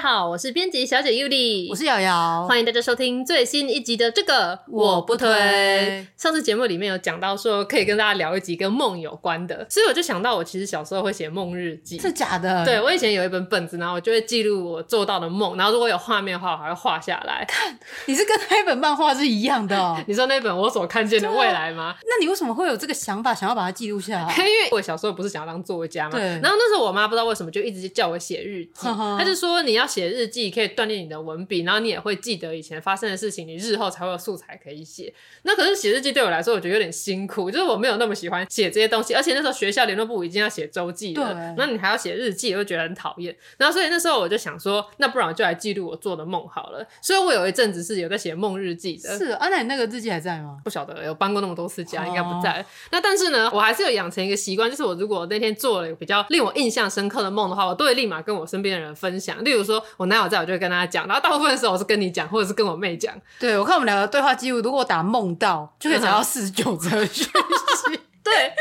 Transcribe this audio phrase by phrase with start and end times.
[0.00, 6.06] 好，我是编辑小姐 Yuli，我是瑶瑶，欢迎大家收听最新一集的这个我不推。
[6.16, 12.64] 上次节目里面有讲到说可以跟大家聊一集跟梦有关的，所以我就想到我其实小时候会写梦日记，是假的？
[12.64, 17.44] 对，我以前有一本本子，然后我就会记录我做到的梦，然后如果有画面的话，我还会画下来。
[17.48, 17.76] 看，
[18.06, 20.00] 你是跟那本漫画是一样的哦。
[20.06, 21.96] 你说那本我所看见的未来吗？
[22.06, 24.36] 那你为什么会有这个想法，想要把它记录下来？
[24.36, 26.22] 因为我小时候不是想要当作家嘛，对。
[26.40, 28.88] 然后那时候我妈不知道为什么就一直叫我写日记，
[29.18, 30.68] 她就说你要写日记可以。
[30.68, 35.12] 锻炼你的文笔，然后你也会记得以前发生的事情，你日后才会有素材可以写。
[35.42, 43.34] 那可是写日记对我来说，我觉得有点辛苦，就是我没有那么喜欢写这些东西，而且那时候学校联络部已经要写周记了，那你还要写日记，我就觉得很讨厌。
[43.56, 46.86] 然后所以那时候我就想说，那不然我就来记录我做的梦好了。
[47.00, 49.18] 所以我有一阵子是有在写梦日记的。
[49.18, 50.58] 是啊，那你那个日记还在吗？
[50.62, 52.64] 不晓得，有搬过那么多次家，应该不在。
[52.92, 59.42] 那但是呢，我还是有养成一个习惯，就是我如果那天做了比较令我印象深刻的梦的话，我都会立马跟我身边的人分享。
[59.42, 61.48] 例如说我男友在，我就会跟他讲，然后大部分。
[61.48, 63.14] 的时候我是跟你讲，或者是跟我妹讲。
[63.38, 68.00] 对，我看我们两个对话记录，如果我打梦到，就可以找到四十九则讯息。
[68.30, 68.52] 对，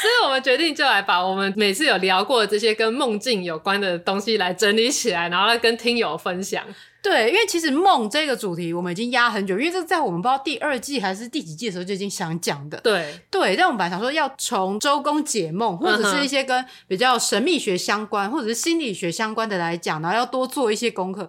[0.00, 6.64] 所以我们决定就来把我们每次有聊过的这些跟梦境有关的东西来整理起来，然后来跟听友分享。
[7.02, 12.78] 对，因为其实梦这个主题我们已经压很久，因为这在我们不知道第二季还是第几季的时候就已经想讲的。
[12.82, 21.28] 对对，但我们本来想说要从周公解梦，或者是一些跟比较神秘学相关，或者是心理学相关的来讲，然后要多做一些功课。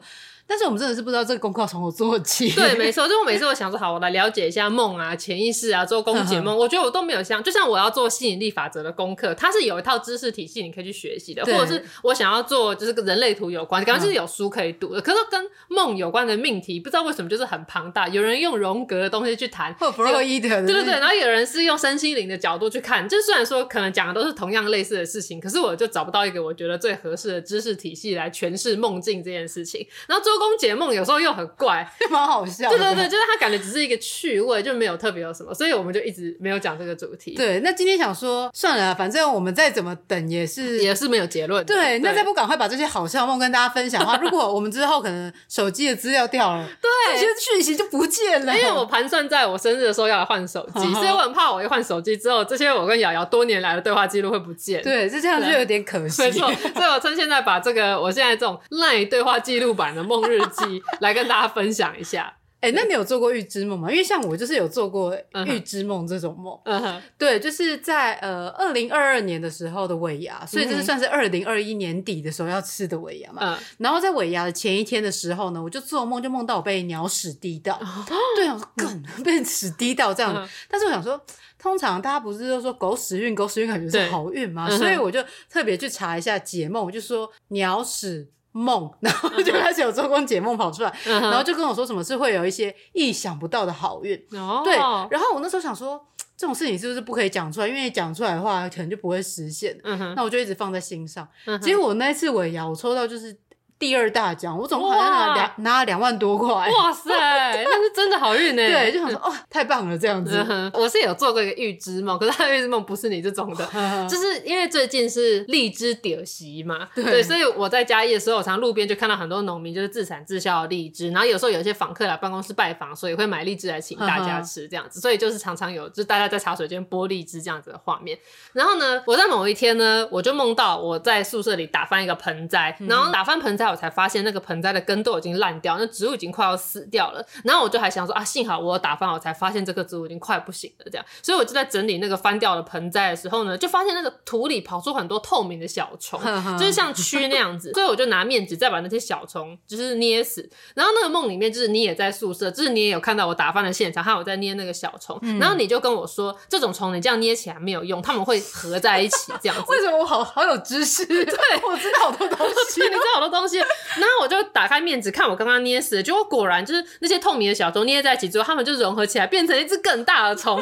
[0.51, 2.49] 但是我们真的是不知道这个功课从何做起。
[2.51, 15.01] 对，没错，就我每次我想说，好，我来了解一下梦啊、潜意识啊、做公解梦，我觉得我都没有像，就像我要做吸引力法则的功课，它是有一套知识体系你可以去学习的，或者是我想要做就是跟人类图有关，感觉就是有书可以读的。
[15.01, 18.09] 可是跟梦有关的命题，不知道为什么就是很庞大。
[18.09, 29.87] 有人用荣格的东西去谈，或弗洛伊德，对对对，然后有人是用身心灵的角度去看，就虽然说可能讲的都是同样类似的事情，可是我就找不到一个我觉得最合适的知识体系来诠释梦境这件事情。
[30.07, 31.21] 然后周公解梦有时候。
[31.21, 32.67] 又很怪， 蛮好笑。
[32.67, 37.35] 对对对，就是他感觉只是一个趣味，就没有特别有什么，所以我们就一直没有讲这个主题。
[37.35, 41.63] 对，那今天想说算了，反正我们再怎么等也是也是没有结论。
[41.63, 48.57] 对，那再不赶快把这些好笑梦跟大家分享的话， 如果我们之后可能手机的资料掉了， 对，这些讯息就不见了。
[48.57, 54.81] 因为我盘算在我生日的时候要来换手机，所以我很怕我一换手机之后，这些我跟瑶瑶多年来的对话记录会不见。
[54.81, 56.23] 对，就这样就有点可惜。
[56.23, 63.91] 没错，所以我趁现在把这个我现在这种 LINE 对话记录版的梦日记来跟大家分享一下，哎、欸，那你有做过预知梦吗？
[63.91, 78.05] 因为像我就是有做过预知梦这种梦，嗯哼，对，就是在呃二零二二年的时候的尾牙，所以这是算是二零二一年底的时候要吃的尾牙嘛，嗯，然后在尾牙的前一天的时候呢，我就做梦，就梦到我被鸟屎滴到，哦、
[78.35, 81.19] 对啊，梗 被屎滴到这样，嗯、但是我想说，
[81.57, 85.19] 通常大家不是都说狗屎运，狗屎运感觉是好运嘛，所以我就
[85.49, 88.29] 特别去查一下解梦，我就说鸟屎。
[88.51, 94.75] 梦， 然后就开始有周公解梦跑出来，嗯、然后就跟我说什么是会有一些意想不到的好运，哦、对。
[94.75, 95.99] 然后我那时候想说，
[96.35, 97.67] 这种事情是不是不可以讲出来？
[97.67, 99.77] 因为讲出来的话，可能就不会实现。
[100.15, 101.27] 那我就一直放在心上。
[101.61, 103.37] 结果我那一次尾牙，我抽到就是。
[103.81, 106.47] 第二大奖，我总共好像拿两拿了两万多块。
[106.47, 107.09] 哇塞，
[107.65, 108.61] 那是真的好运呢。
[108.61, 110.71] 对，就想说哦，太棒了这样子。
[110.75, 113.65] 我是有做过一个预知梦，可是他的预知梦不是你这种的，
[114.07, 128.15] 就是因为最近是荔枝点席嘛，对，所以我在嘉义的时候，我常路边就看到很多农民就是自产自销的荔枝，然后有时候有一些访客来办公室拜访，所以会买荔枝来请大家吃这样子，所以就是常常有就是大家在茶水间剥荔枝这样子的画面。
[128.53, 133.70] 然后呢，我在某一天呢，我就梦到我在宿舍里打翻一个盆栽，然后打翻盆栽。
[133.71, 137.25] 我才发现那个盆栽的根都已经烂掉，那植物已经快要死掉了。
[137.43, 140.85] 然后我就还想说啊，幸好我有打翻，我才发现这个植物已经快不行了。
[140.91, 146.19] 这样，所以我就在整理那个翻掉的盆栽的时候呢，就发现那个土里跑出很多透明的小虫，
[146.59, 147.71] 就是像蛆那样子。
[147.73, 150.49] 所以我就拿面纸再把那些小虫就是捏死。
[150.75, 155.19] 然后那个梦里面就是你也在宿舍，就是你也有看到我打翻的现场，还有我在捏那个小虫。
[155.39, 159.63] 然后你就跟我说，这种虫你这样捏起来没有用，他们会合在一起这样子。
[159.71, 161.05] 为什么我好好有知识？
[161.07, 161.25] 对，
[161.63, 163.60] 我知道好多东西，你知道好多东西。
[163.97, 170.57] 然后我就打开面纸看我刚刚捏死的，结果果然就是那些透明的小虫捏在一起之后，它们就融合起来变成一只更大的虫。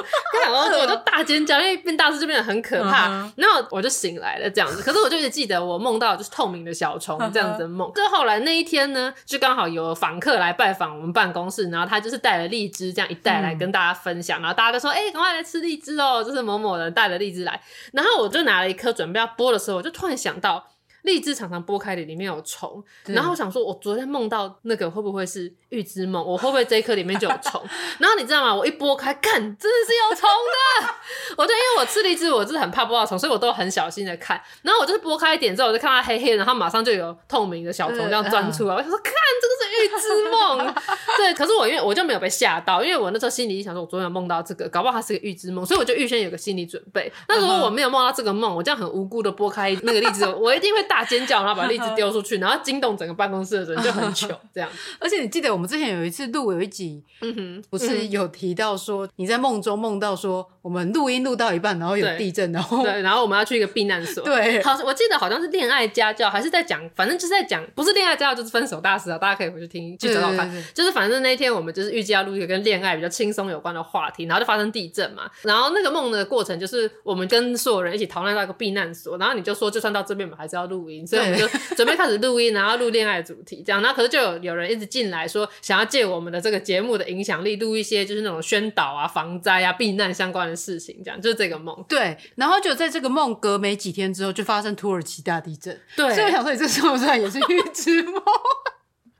[0.45, 3.07] 然 后我就大尖叫，因为变大只就变得很可怕。
[3.35, 4.81] 然后我就醒来了这样子。
[4.81, 7.91] 可是我就一直记得我梦到就是透明的小虫这样子的梦。
[7.93, 17.61] 就后来那一天呢，就刚好有访客来拜访我们办公室，然后他就是带了荔枝这样一袋来跟大家分享，然后大家都说：“哎，赶快来吃荔枝哦！”就是某某人带了荔枝来，
[17.93, 20.65] 然后我就拿了一颗准备要剥的时候，我就突然想到。
[21.03, 26.23] 荔枝常常剥开里，里面有虫，然后我想说，我昨天梦到那个会不会是预知梦？
[26.25, 27.61] 我会不会这一颗里面就有虫？
[27.99, 28.53] 然后你知道吗？
[28.53, 30.93] 我一剥开，看，真的是有虫的。
[31.37, 34.41] 我就因为我吃荔枝，我就是很怕剥到虫，所以我都很小心的看。
[34.61, 38.75] 然后我就是剥开一点之后，我就看到黑黑的，然后马上就有透明的小虫这样钻出来。
[38.75, 40.75] 我想说，看，这个是预知梦。
[41.15, 47.09] 对，可是我因为我就没有被吓到，因为我那时候心里想说，我昨天有梦到这个，搞不好它是个预知梦，所以我就预先有个心理准备。
[47.29, 50.88] 那如果我没有梦到这个梦，我这样很无辜的剥开那个荔枝，我一定会。
[50.89, 54.67] 大尖叫，然后把荔枝丢出去，然后惊动整个办公室的人，就很糗这样。
[54.99, 64.23] 而且你记得我们之前有一次录有一集，嗯哼，不是有提到说你在梦中梦到说我们录音录到一半，然后有地震，然后对，然后我们要去一个避难所。
[64.23, 70.49] 对，好，我记得好像是恋爱家教，还是在讲，反正就是在讲，不是恋爱家教就是分手大师啊，大家可以回去听去找找看。
[70.73, 75.29] 就是反正那一天我们就是预计要录一个跟恋爱比较轻松有关的话题，然后就发生地震嘛。
[75.43, 80.79] 然后那个梦的过程就是我们跟所有人一起逃难到一个避难所，然后你就说就算到这边我们还是要录。
[80.79, 81.45] 录音，所以我们就
[81.75, 83.81] 准备开始录音，然后录恋爱主题这样。
[83.81, 91.85] 然后可是就有有人一直进来说，想要借我们的这个节目的影响力，录一些就是那种宣导啊、防灾啊、避难相关的事情，这样就是这个梦。
[91.87, 95.79] 对，然后就在这个梦隔没几天之后，就发生土耳其大地震。
[95.95, 98.21] 对，所以我想说，你这算不算也是预知梦？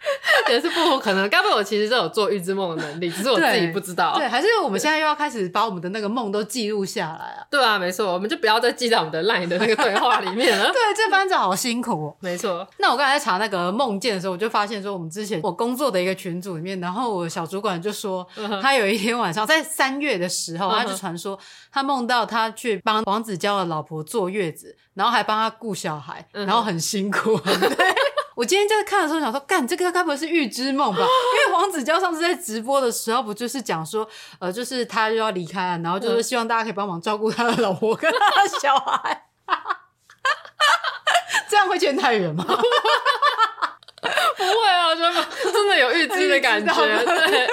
[0.49, 4.13] 也是不可能，该不会我其实都有做预知梦的能力，只是我自己不知道。
[4.15, 7.45] 对，对，还是我们现在又要开始把我们的那个梦都记录下来啊？
[7.51, 10.65] 对啊，没错，我们就不要再记在我们的 LINE 的那个对话里面了。
[10.71, 12.15] 对，这班长好辛苦哦。
[12.21, 12.67] 没错。
[12.77, 18.25] 那我刚才在查那个梦见的时候，我就发现说，我们之前我工作的一个群组里面，然后我小主管就说，
[18.61, 21.37] 他有一天晚上在三月的时候，他就传说
[21.71, 27.39] 他梦到他去帮王子娇的老婆坐月子，然后还帮他顾小孩，然后很辛苦。
[28.39, 31.01] 我今天在看的时候想说，干这个该不会是预知梦吧？
[31.03, 31.05] 因
[31.45, 34.07] 为黄子佼上次在直播的时候，不就是讲说，
[34.39, 39.25] 呃，就是他就要离开了，然后就是希望大家可以帮忙照顾他的老婆跟他的小孩，
[41.49, 42.45] 这样会见太远吗？
[42.47, 42.53] 不
[44.45, 46.73] 会啊，真的真的有预知的感觉，
[47.27, 47.45] 对。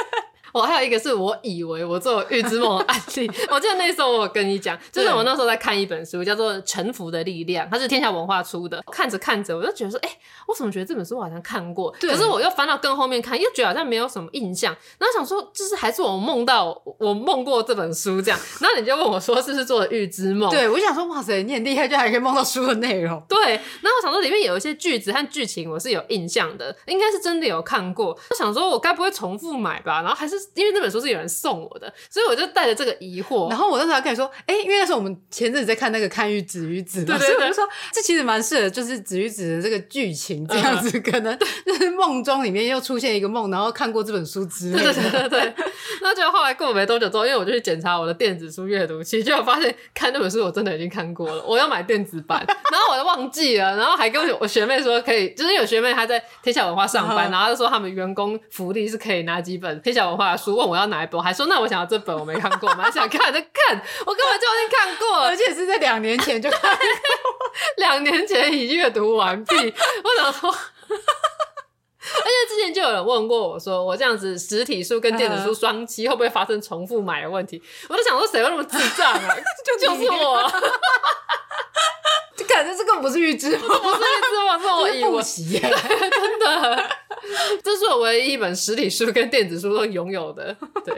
[0.57, 8.83] 我还有一个是我以为我做预知梦的案例， 我记得那时候我跟你讲，就是我那时候在看一本书，叫做《臣服的力量》，它是天下文化出的。
[8.91, 10.19] 看着看着，我就觉得说，哎、欸，
[10.49, 11.91] 我怎么觉得这本书我好像看过？
[12.01, 14.75] 可是我又翻到更后面看，又觉得好像没有什么印象。
[14.99, 18.41] 然后想说，就是还是我梦到我梦过这本书这样。
[18.61, 20.49] 然后你就问我说，是不是做了预知梦？
[20.51, 23.23] 对，我想说，哇塞，你很厉害，就还可以梦到书的内容。
[23.29, 23.39] 对。
[23.47, 28.19] 然后我想说，里面有一些句子和剧情我是有印象的，应该是真的有看过。
[28.31, 30.01] 我想说，我该不会重复买吧？
[30.01, 30.46] 然后还是。
[30.55, 33.49] 因为那本书是有人送我的，所以我就带着这个疑惑。
[33.49, 44.93] 然后我那时候还跟你说，哎、欸，因为那时候我们前阵子在看那个《看玉子与子》嘛， 对对对，所以我就说这其实蛮适合，就是子与子的这个剧情这样子，可能就是梦中里面又出现一个梦，然后看过这本书之类的。
[44.93, 45.41] 对对对对。
[46.01, 61.17] 然后结果后来过没多久之后，因为我就去检查我的电子书阅读器，结果发现看那本书我真的已经看过了，我要买电子版， 然后我就忘记了，然后还跟我我学妹说可以，就是有学妹她在天下文化上班，然后就说他们员工福利是可以拿几本天下文化的书，问我要哪一本。
[61.19, 66.87] 我还说，那我想要这本我没看过，我蛮想看的，看我根本就已经看过了， 而且是在两年前就看过，
[67.79, 69.57] 两年前已阅读完毕。
[69.57, 71.56] 我想说，而
[72.25, 77.63] 且之前就有人问过我说，我这样子实体书跟电子书双栖会不会发生重复买的问题？
[77.89, 79.37] 我就想说，谁会那么智障啊？
[79.65, 80.51] 就就是我。
[82.37, 85.71] 就感觉这个不是预知梦，不是预知梦，是我以为习 真
[86.39, 86.91] 的，
[87.65, 90.55] 这是我唯一一本实体书跟电子书都拥有的。
[90.85, 90.95] 对，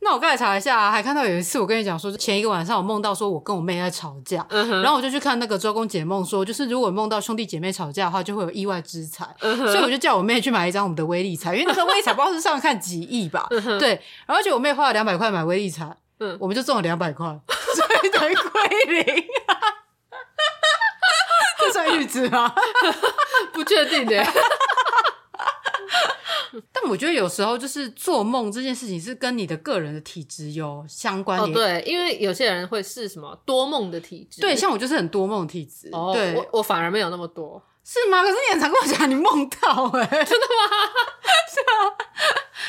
[0.00, 13.90] 那我刚才查一下，还看到有一次我跟你讲说，前一个晚上我梦到说我跟我妹在吵架，嗯、然后我就去看那个周公解梦，说就是如果梦到兄弟姐妹吵架的话，就会有意外之财，嗯、所以我就叫我妹去买一张我们的威力彩， 因为那个威力彩不知道是上看几亿吧，嗯、对，
[14.26, 17.26] 然后而且我妹花了两百块买威力彩，嗯，我们就中了两百块，
[17.74, 19.24] 所以等于归零。
[21.58, 22.52] 这算预知吗？
[23.52, 24.24] 不确定的。
[26.70, 31.38] 但我觉得有时候就是做梦这件事情是跟你的个人的体质有相关。
[31.38, 34.40] 哦，对，因为有些人会是什么多梦的体质。
[34.40, 35.88] 对，像我就是很多梦体质。
[35.92, 37.62] 哦，对，我我反而没有那么多。
[37.84, 38.22] 是吗？
[38.22, 40.62] 可是你很常跟我讲你梦到哎、欸，真的吗？
[41.52, 41.98] 是啊。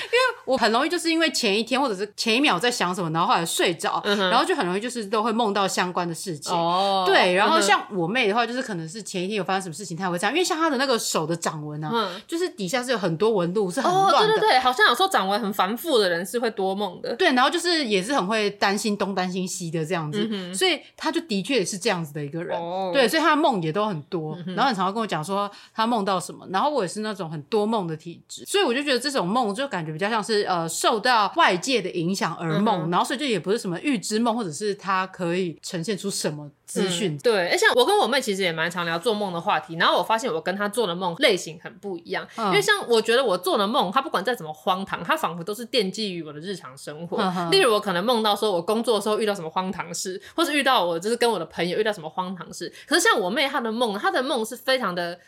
[0.05, 6.53] 因为我很容易就是因为前一天或者是前一秒在想什么，然后后来睡着，嗯、然后就很容易就是都会梦到相关的事情。
[6.53, 7.33] 哦，对。
[7.33, 10.33] 然后像我妹的话，就是可能是前一天有发生什么事情，她也会这样。
[10.33, 14.17] 因为像她的那个手的掌纹啊，嗯、就是底下是有很多纹路，是很乱的。
[14.17, 17.15] 哦，对对对，好像有时候掌纹很繁复的人是会多梦的。
[17.15, 22.57] 对，然后就是也是很会担心东担心西的这样子，嗯、所以她就的确也是这样子的一个人。
[22.59, 26.45] 哦，对，所以她的梦也都很多，嗯、然后很常会跟我讲说她梦到什么。
[26.51, 30.69] 然后我也是那种很多梦的体质，所以我就觉得这种梦就感觉比较像是呃。
[30.83, 37.13] 受到外界的影响而梦，嗯、然后所以就也不是什么预知梦，或者是它可以呈现出什么资讯。
[37.13, 42.27] 嗯、对，而且我跟我妹其实也蛮常聊做梦的话题，然后我发现我跟她做的梦类型很不一样。
[42.37, 47.17] 嗯、因为像我觉得我做的梦，它不管再怎么荒唐，它仿佛都是奠基于我的日常生活。
[47.17, 52.71] 嗯、例如我可能梦到说我工作的时候遇到什么荒唐事，或是遇到我就是跟我的朋友遇到什么荒唐事。
[52.87, 55.19] 可是像我妹她的梦，她的梦是非常的。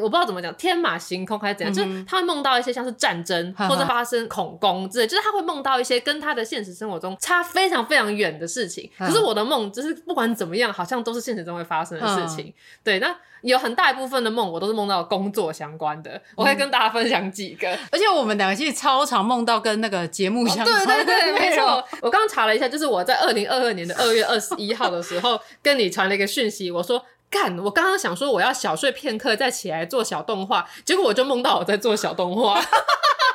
[0.00, 8.90] 我不知道怎么讲，天马行空还是怎样，嗯、就是他会梦到一些像是战争或者发生恐攻之类，就是他会梦到一些跟他的现实生活中差非常非常远的事情。
[8.98, 12.46] 呵可是我的梦就是不管怎么样，好像都是现实中会发生的事情。
[12.46, 12.52] 呵
[12.84, 17.68] 对，那有很大一部分的梦我都是梦到工作相关的，我可以跟大家分享几个。
[17.70, 20.86] 嗯、而且我们两个其实超常梦到跟那个节目相关的。
[20.86, 21.82] 对对对，没错。
[22.02, 27.02] 我刚刚查了一下，就是我在二零二二年的二月二十一号的时候跟你传了一个讯息，我说。
[27.30, 27.56] 干！
[27.60, 32.60] 我刚刚想说我要小睡片刻再起来做小动画，结果我就梦到我在做小动画。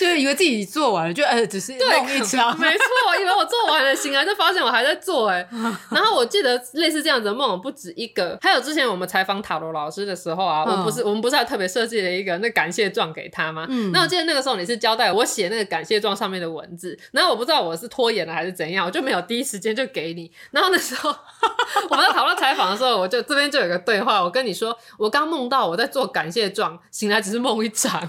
[0.00, 5.46] 就是以为自己做完了，就呃只是梦一场，没错，以为我做完了，醒来就发现我还在做哎。
[5.92, 13.66] 然后我记得类似这样子的梦不止一个，还有之前我们采访塔罗老师的时候啊，我们不是我们不是还特别设计了一个那感谢状给他吗？
[13.68, 20.32] 嗯，那我记得那个时候你是交代我写那个感谢状上面的文字，然后我不知道我是拖延了还是怎样，我就没有第一时间就给你。
[20.50, 21.10] 然后那时候
[21.90, 28.00] 我们在讨论采访的时候，我就这边就有个对话，我跟你说，我刚梦到我在做感谢状，醒来只是梦一场，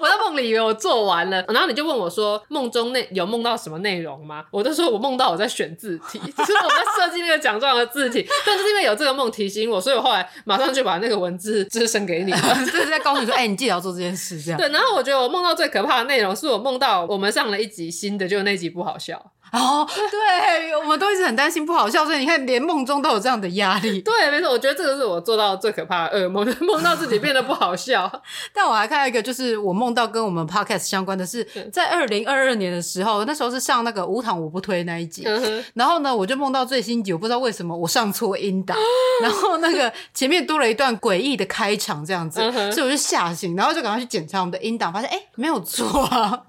[0.00, 1.27] 我在梦里以为我做完。
[1.30, 14.58] 然后你就问我说：“梦中内有梦到什么内容吗？”我就说：“我梦到我在选字体， 就是我在设计那个奖状的字体。”但是因为有这个梦提醒我，所以我后来马上就把那个文字支声给你了， 就是在告诉你说：“哎、欸，你记得要做这件事。”这样。
[14.58, 14.68] 对。
[14.70, 19.32] 然后我觉得我梦到最可怕的内容是我梦到我们上了一集新的，就那集不好笑。
[19.52, 24.00] 哦，对，我们都一直很担心不好笑，所以你看，连梦中都有这样的压力。
[24.02, 28.10] 对，没错，我觉得这个是我做到最可怕的噩梦，就 是梦到自己变得不好笑。
[28.52, 38.76] 但我还看到一个，就是我梦到跟我们 podcast 相关的是，在二零二二年的时候，那时候是上那个无糖我不推那一集，嗯、然后呢，我就梦到最新集，我不知道为什么我上错音档，
[39.22, 46.42] 然后那个前面多了一段诡异的开场，这样子，嗯、所以我就吓醒，然后就赶快去检查我们的音档，发现哎，没有错啊。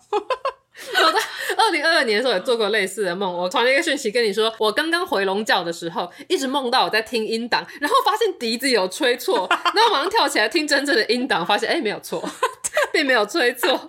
[1.05, 1.19] 我在
[1.57, 12.23] 二零二二年的时候也做过类似的梦，我传了一个讯息跟你说，我刚刚回笼觉的时候，一直梦到我在听音档，然后发现笛子有吹错， 然后马上跳起来听真正的音档，发现哎、欸、没有错，
[12.93, 13.87] 并没有吹错，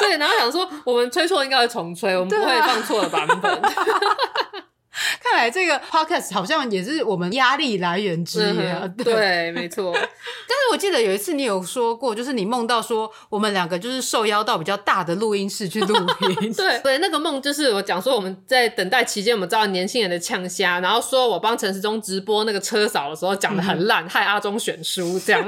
[0.00, 3.62] 对，然后想说我们吹错应该会重吹，我们不会放错的版本。
[5.30, 8.80] 看来这个 podcast 好像也是我们压力来源之一啊。
[8.82, 9.92] 嗯、 对，对，没错。
[9.94, 15.96] 但是我记得有一次你有说过，就是你梦到说我们两个就是受邀到比较大的录音室去录
[16.40, 16.52] 音。
[16.54, 25.46] 对对，那个梦就是我讲说我们在等待期间，我们遭到年轻人的呛虾，然后说我帮陈时中直播那个车嫂的时候讲的很烂，嗯、害阿中选输这样。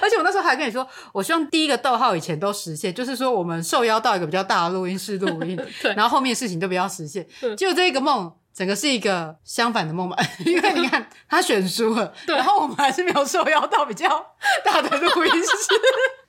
[0.00, 5.58] 而且我那时候还跟你说，我希望第一个逗号以前都实现，就是说我们受邀到一个比较大的录音室录音，
[5.94, 7.26] 然后后面事情都不要实现。
[7.56, 8.32] 就这个梦。
[8.54, 12.36] 整个是一个相反的梦吧， 因为你看他选输了，对。
[12.36, 15.48] 然后我们还是没有受邀到比较大的录音室。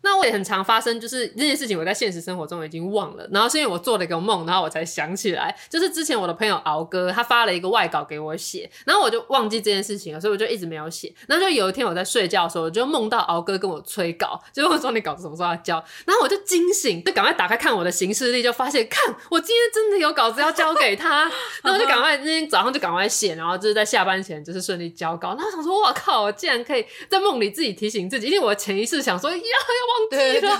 [0.03, 11.13] 那我也很常发生，就是这件事情我在现实生活中已经忘了，然后是因为我做了一个梦，然后我才想起来，就是之前我的朋友敖哥他发了一个外稿给我写，然后我就忘记这件事情了，所以我就一直没有写。
[11.27, 21.21] 然后就有一天我在睡觉的时候，我就梦到敖哥跟我催稿，就问说你稿子什么时候要交，然后我就惊醒，就赶快打开看我的行事历，就发现看我今天真的有稿子要交给他，
[21.63, 25.29] 然后我就赶快 那天早上就赶快写，然后就是在下班前就是顺利交稿。
[25.29, 30.57] 然后我想说，我靠，我竟然可以在梦里自己提醒自己，因为我潜意识想说，呀要忘记了。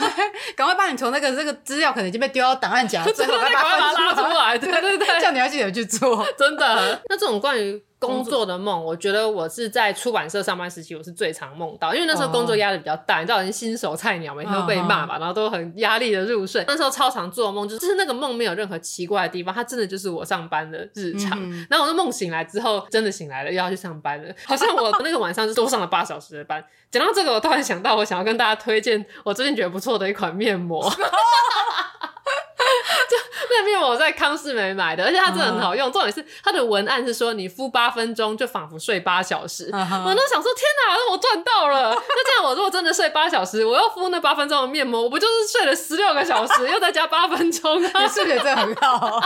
[0.55, 4.57] 赶快帮你从那个这个资料可能已经被丢到档案夹， 最后赶快把它拉出来。
[4.57, 7.01] 对对对，叫你要记得去做， 真的。
[7.09, 16.63] 那这种关于工作的梦，我觉得我是在出版社上班时期，我是最常梦到，因为那时候工作压力比较大，你知道，人新手菜鸟每天都被骂嘛，然后都很压力的入睡。
[16.67, 21.39] 那时候超常做梦，就是那个梦没有任何奇怪的地方，它真的就是我上班的日常。
[21.69, 26.63] 然后我的梦醒来之后，真的醒来了，又要去上班了， 好像我那个晚上就多上了八小时的班。
[26.91, 30.91] 讲到这个，我突然想到，我想要跟大家推荐我最近觉得不错的一款面膜。
[33.09, 35.87] 这面膜我在康士美买的，而且它真的很好用。
[35.87, 35.93] Uh huh.
[35.93, 39.69] 重点是它的文案是说，你敷八分钟就仿佛睡八小时。
[39.71, 40.03] Uh huh.
[40.03, 41.91] 我都想说，天哪，那我赚到了！
[41.91, 47.81] 那这样我如果真的睡八小时，我要敷那八分钟的面膜，我不就是睡了十六个小时， 又再加八分钟？
[47.81, 49.19] 你睡得真的很好。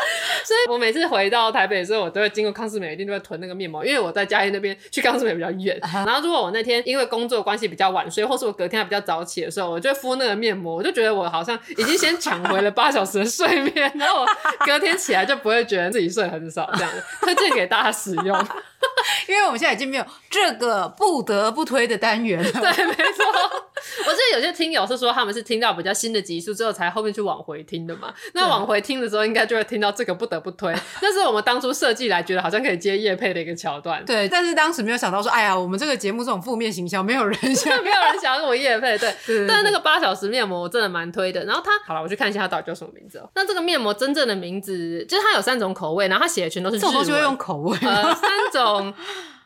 [0.44, 5.78] 所以我每次回到台北的时候，我都会经过康斯美，一定都会囤那个面膜，因为我在嘉义那边去康斯美比较远。
[5.92, 14.26] 然后如果我那天因为工作关系比较晚睡，或是我隔天还比较早起的时候，我就敷那个面膜，我就觉得我好像已经先抢回了八小时的睡眠， 然后我
[14.64, 17.02] 隔天起来就不会觉得自己睡很少这样子。
[17.22, 18.46] 推荐给大家使用，
[19.28, 22.48] 因为我们现在已经没有这个不得不推的单元了。
[22.52, 23.24] 对，没错。
[24.06, 30.72] 我记得有些听友是说他们是听到比较新的集数之后才后面去往回听的嘛，那往回听的时候应该就会听到这个不得不推，
[31.02, 34.04] 那是我们当初设计来觉得好像可以接叶配的一个桥段。
[34.04, 38.96] 对，但是当时没有想到说，哎呀，我们这个节目这种负面形象，没有人想，没有人想要跟我叶配。
[38.98, 39.14] 对，
[39.48, 41.44] 但是那个八小时面膜我真的蛮推的。
[41.44, 43.28] 然后它，好了，我去看一下它到底叫什么名字哦。
[43.34, 46.92] 那这个面膜真正的名字就是它有三种口味，然后它写的全都是日文。
[46.92, 48.94] 这就会用口味，呃，三种。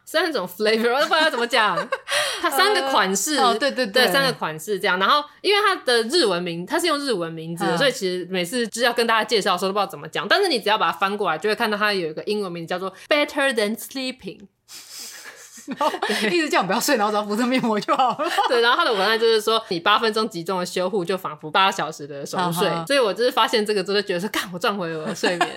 [0.05, 1.77] 三种 flavor，我都不知道怎么讲。
[2.41, 4.99] 它三个款式，呃哦、对对对，对，三个款式这样。
[4.99, 10.29] 然后，因为它的日文名，它是用日文名字，嗯、所以其实每次就是要跟大家介绍的时候都不知道怎么讲。
[10.29, 14.41] 但是你只要把它翻过来，就会看到它有一个英文名字叫做 Better Than Sleeping。
[15.67, 15.91] 然 后
[16.31, 18.31] 一直叫我不要睡，然后只要敷这面膜就好了。
[18.51, 22.69] 对，然后它的文案就是说，你八分钟集中的修护，就仿佛八小时的熟睡。
[22.87, 25.51] 所以我就是发现这个，真的觉得说，干，我赚回了我的睡眠。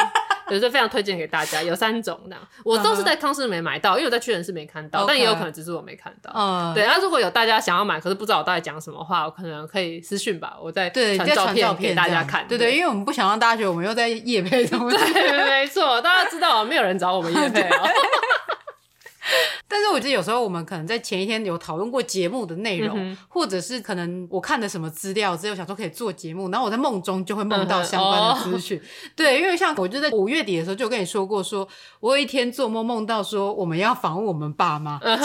[0.54, 6.32] 有时非常推荐给大家，有三种那样，我都是在康师没买到，因为我在屈臣氏没看到但也有可能只是我没看到。
[6.34, 6.86] 嗯，对。
[6.86, 12.48] 那如果有大家想要买，可是不知道我到底讲什么话，我可能可以私讯吧，我再传照片给大家看。
[12.48, 14.98] 对对，因为我们不想让大家觉得我们又在夜配东西。
[15.14, 17.90] 对，没错，大家知道没有人找我们夜配哦。
[19.70, 28.78] 但是我觉得有时候我们可能在前一天有讨论过节目的内容，嗯、或者是可能我看的什么资料，只有想说可以做节目，然后我在梦中就会梦到相关的资讯。
[28.78, 31.70] 嗯哦、 对，因为像我就在五月底的时候就跟你说过说，说
[32.00, 35.20] 我有一天做梦梦到说我们要访问我们爸妈，嗯、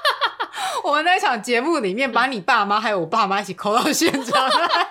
[0.82, 4.88] 我们那一场节目里面把你爸妈还有我爸妈一起抠到现场来。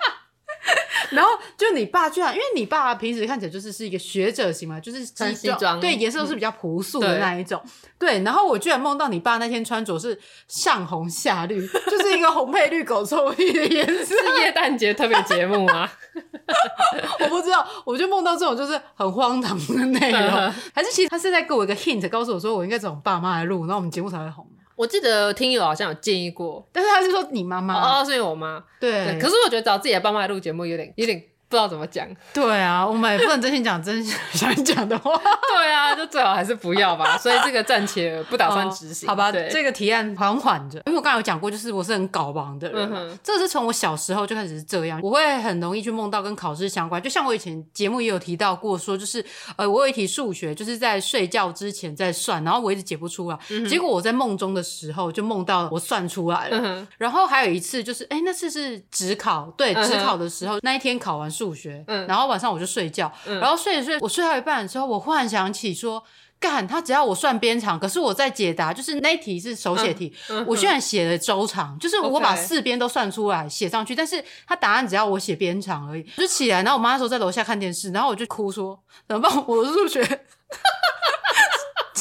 [1.10, 8.22] 然后就你爸居然，因为你爸平时看起来就是是一个学者型嘛，就是西装，对，颜色都是比较朴素的那一种，嗯、对，对。
[8.22, 14.14] 然后我居然梦到你爸那天穿着是上红下绿， 就是一个红配绿狗臭屁的颜色。
[14.14, 15.88] 是耶诞节特别节目吗？
[17.20, 24.46] 我不知道，我就梦到这种就是很荒唐的内容，还是其实他是在给我一个 hint，告诉我说我应该找我爸妈来录，然后我们节目才会红。
[24.80, 29.20] 我记得听友好像有建议过，但是他是说你妈妈哦，是因为我妈对，对。
[29.20, 31.22] 可是我觉得找自己的爸妈来录节目有点有点。
[31.50, 35.10] 不知道怎么讲，对啊，我们也不能真心讲真心 想讲的话，
[35.48, 37.18] 对啊，就最好还是不要吧。
[37.18, 39.32] 所以这个暂且不打算执行，哦，好吧？
[39.32, 47.02] 对，这个提案缓缓着，因为我刚才有讲过，就是我是很搞忙的人，这是从我小时候就开始是这样，我会很容易去梦到跟考试相关。
[47.02, 49.24] 就像我以前节目也有提到过，说就是
[49.56, 56.60] 呃，我有一题数学，就是在睡觉之前在算，然后我一直解不出来，嗯、结果我在梦中的时候就梦到我算出来了。
[56.62, 62.20] 嗯、然后还有一次就是，哎，那次是职考，对，职考的时候，嗯、那一天考完数学，嗯，然后。
[62.30, 66.00] 晚上我就睡觉，嗯、然后睡着睡，我睡到一半的时候，我忽然想起说，
[66.38, 79.44] 干他只要我算边长，可是我在解答，就是那一题是手写题，嗯嗯、我居然写了周长，就是我把四边都算出来写上去但是他答案只要我写边长而已，就起来，然后我妈那时候在楼下看电视，然后我就哭说怎么办？
[79.48, 80.04] 我的数学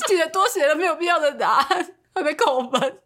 [0.05, 2.79] 写多写了没有必要的答案会被扣分，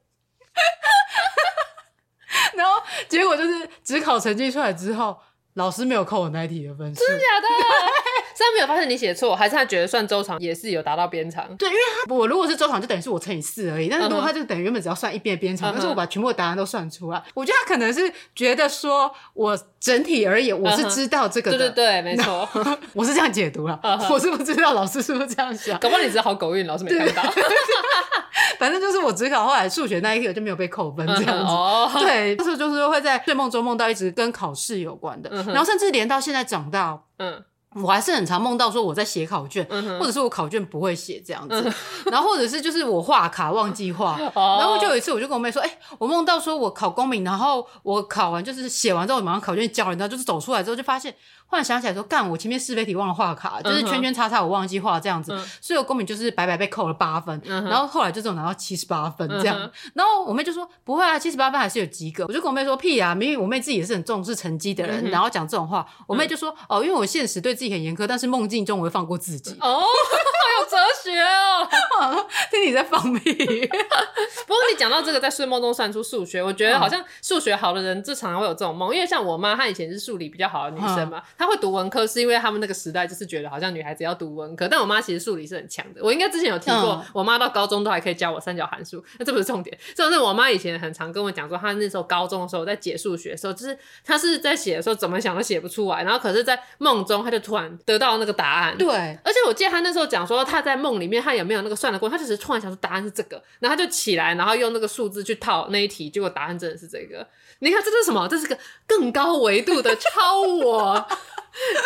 [2.55, 5.17] 然后结果就是只考成绩出来之后。
[5.55, 7.47] 老师没有扣我那一题的分数，真的假的？
[8.35, 11.45] 虽然没有发现你写错，还是他觉得算周长也是有达到边长？
[11.55, 13.87] 对，因为他我如果是周长，就等于是我乘以四而已。
[13.87, 21.57] 但是如果他就等于原本只要算一边的边长，但是我把全部的答案都算出来，我觉得他可能是觉得说我整体而言我是知道这个的。
[21.57, 22.47] 对对对，没错，
[22.95, 23.77] 我是这样解读了。
[24.09, 25.77] 我是不知道老师是不是这样想？
[25.77, 27.23] 搞不好你只是好狗运，老师没看到。
[28.57, 31.99] 反正就是我只考后来数学那一科就没有被扣分这样子。
[31.99, 37.43] 对，就是就是会在睡梦中梦到一直跟考试有关的，然后甚至连到现在长大，嗯。
[37.75, 41.73] 我还是很常梦到说我在写考卷，嗯、或者是我考卷不会写这样子，嗯、
[42.11, 51.13] 然后或者是就是我画卡忘记画， 哦、然后就有一次我就跟我妹说，哎、欸，我梦到说我考公民，然后我考完就是写完之后马上考卷交了，然后就是走出来之后就发现，
[51.47, 69.55] 忽然想起来说，干我前面是非题忘了画卡，就是圈圈叉叉我忘记画这样子，嗯、所以我公民就是白白被扣了八分，嗯、然后后来就只有拿到七十八分这样，嗯、然后我妹就说不会啊，七十八分还是有及格，我就跟我妹说屁啊，明明我妹自己也是很重视成绩的人，嗯、然后讲这种话，我妹就说、嗯、哦，因为我现实对自己很严苛，但是梦境中我会放过自己。
[69.59, 72.27] 哦， 好有哲学哦！
[72.51, 73.33] 听你在放屁。
[74.45, 78.93] 不过你讲到这个，在睡梦中算出数学，我觉得好像数学好的人，就常常会有这种梦。
[78.93, 84.67] 因为像我妈，她以前是数理比较好的女生嘛，她会读文科，是因为他们那个时代就是觉得好像女孩子要读文科。
[84.67, 86.01] 但我妈其实数理是很强的。
[86.03, 89.03] 我应该之前有提过，我妈到高中都还可以教我三角函数。
[89.17, 98.77] 那这不是重点，重点是我妈以前很常跟我讲说，她那时候高中的时候在解数学的时候，就是她是在写的时候怎么想都写不出来，然后可是在梦中她就突然得到那个答案。
[98.77, 98.89] 对，
[99.23, 107.25] 而且我记得他那时候讲说，他在梦里面他有没有那个算的过，程，他只是突然想说答案是这个，然后他就起来，然后用那个数字去套那一题，结果答案真的是这个。
[107.63, 108.27] 你看这是什么？
[108.27, 111.07] 这是个更高维度的超我。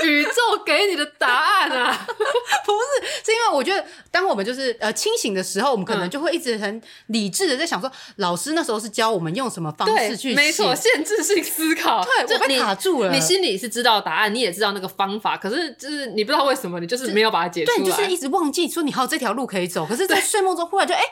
[0.02, 0.32] 宇宙
[0.66, 13.12] 给你的答案啊， 不是，是因为我觉得，当我们就是呃清醒的时候，我们可能就会一直很理智的在想说，老师那时候是教我们用什么方式去写，没错，限制性思考，对，我被卡住了。
[13.12, 19.86] 你心里是知道答案，你也知道那个方法，可是就是你不知道为什么，你就是没有把它解出来，对，就是一直忘记说你还有这条路可以走。
[19.86, 21.08] 可是，在睡梦中忽然就哎、欸，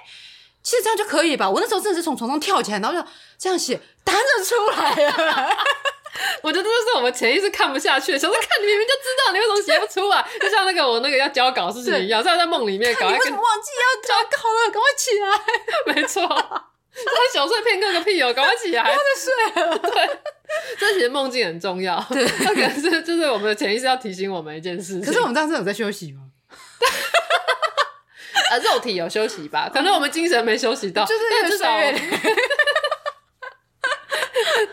[0.65, 1.47] 其实这样就可以吧？
[1.47, 5.49] 我那时候真的是从床上跳起来，然后就这样写，答案就出来了。
[6.41, 10.25] 我觉得这就是我们潜意识看不下去，想说看你明明就知道，你为什么写不出来？
[10.41, 14.71] 就像那个我那个要交稿事情一样，在在梦里面搞，你为什么忘记要交稿了？
[14.71, 15.93] 赶快起来！
[15.93, 18.84] 没错，他小睡片刻个屁哦，赶快起来！
[18.84, 19.78] 不要再睡了。
[19.78, 20.19] 对，
[20.80, 22.04] 这其实梦境很重要。
[22.10, 25.06] 对，那 可能是就是我们的潜意识要提醒我们一件事情。
[25.06, 26.21] 可是我们当时有在休息吗？
[28.51, 29.69] 啊，肉体有休息吧？
[29.73, 31.67] 可能我们精神没休息到，就是至少。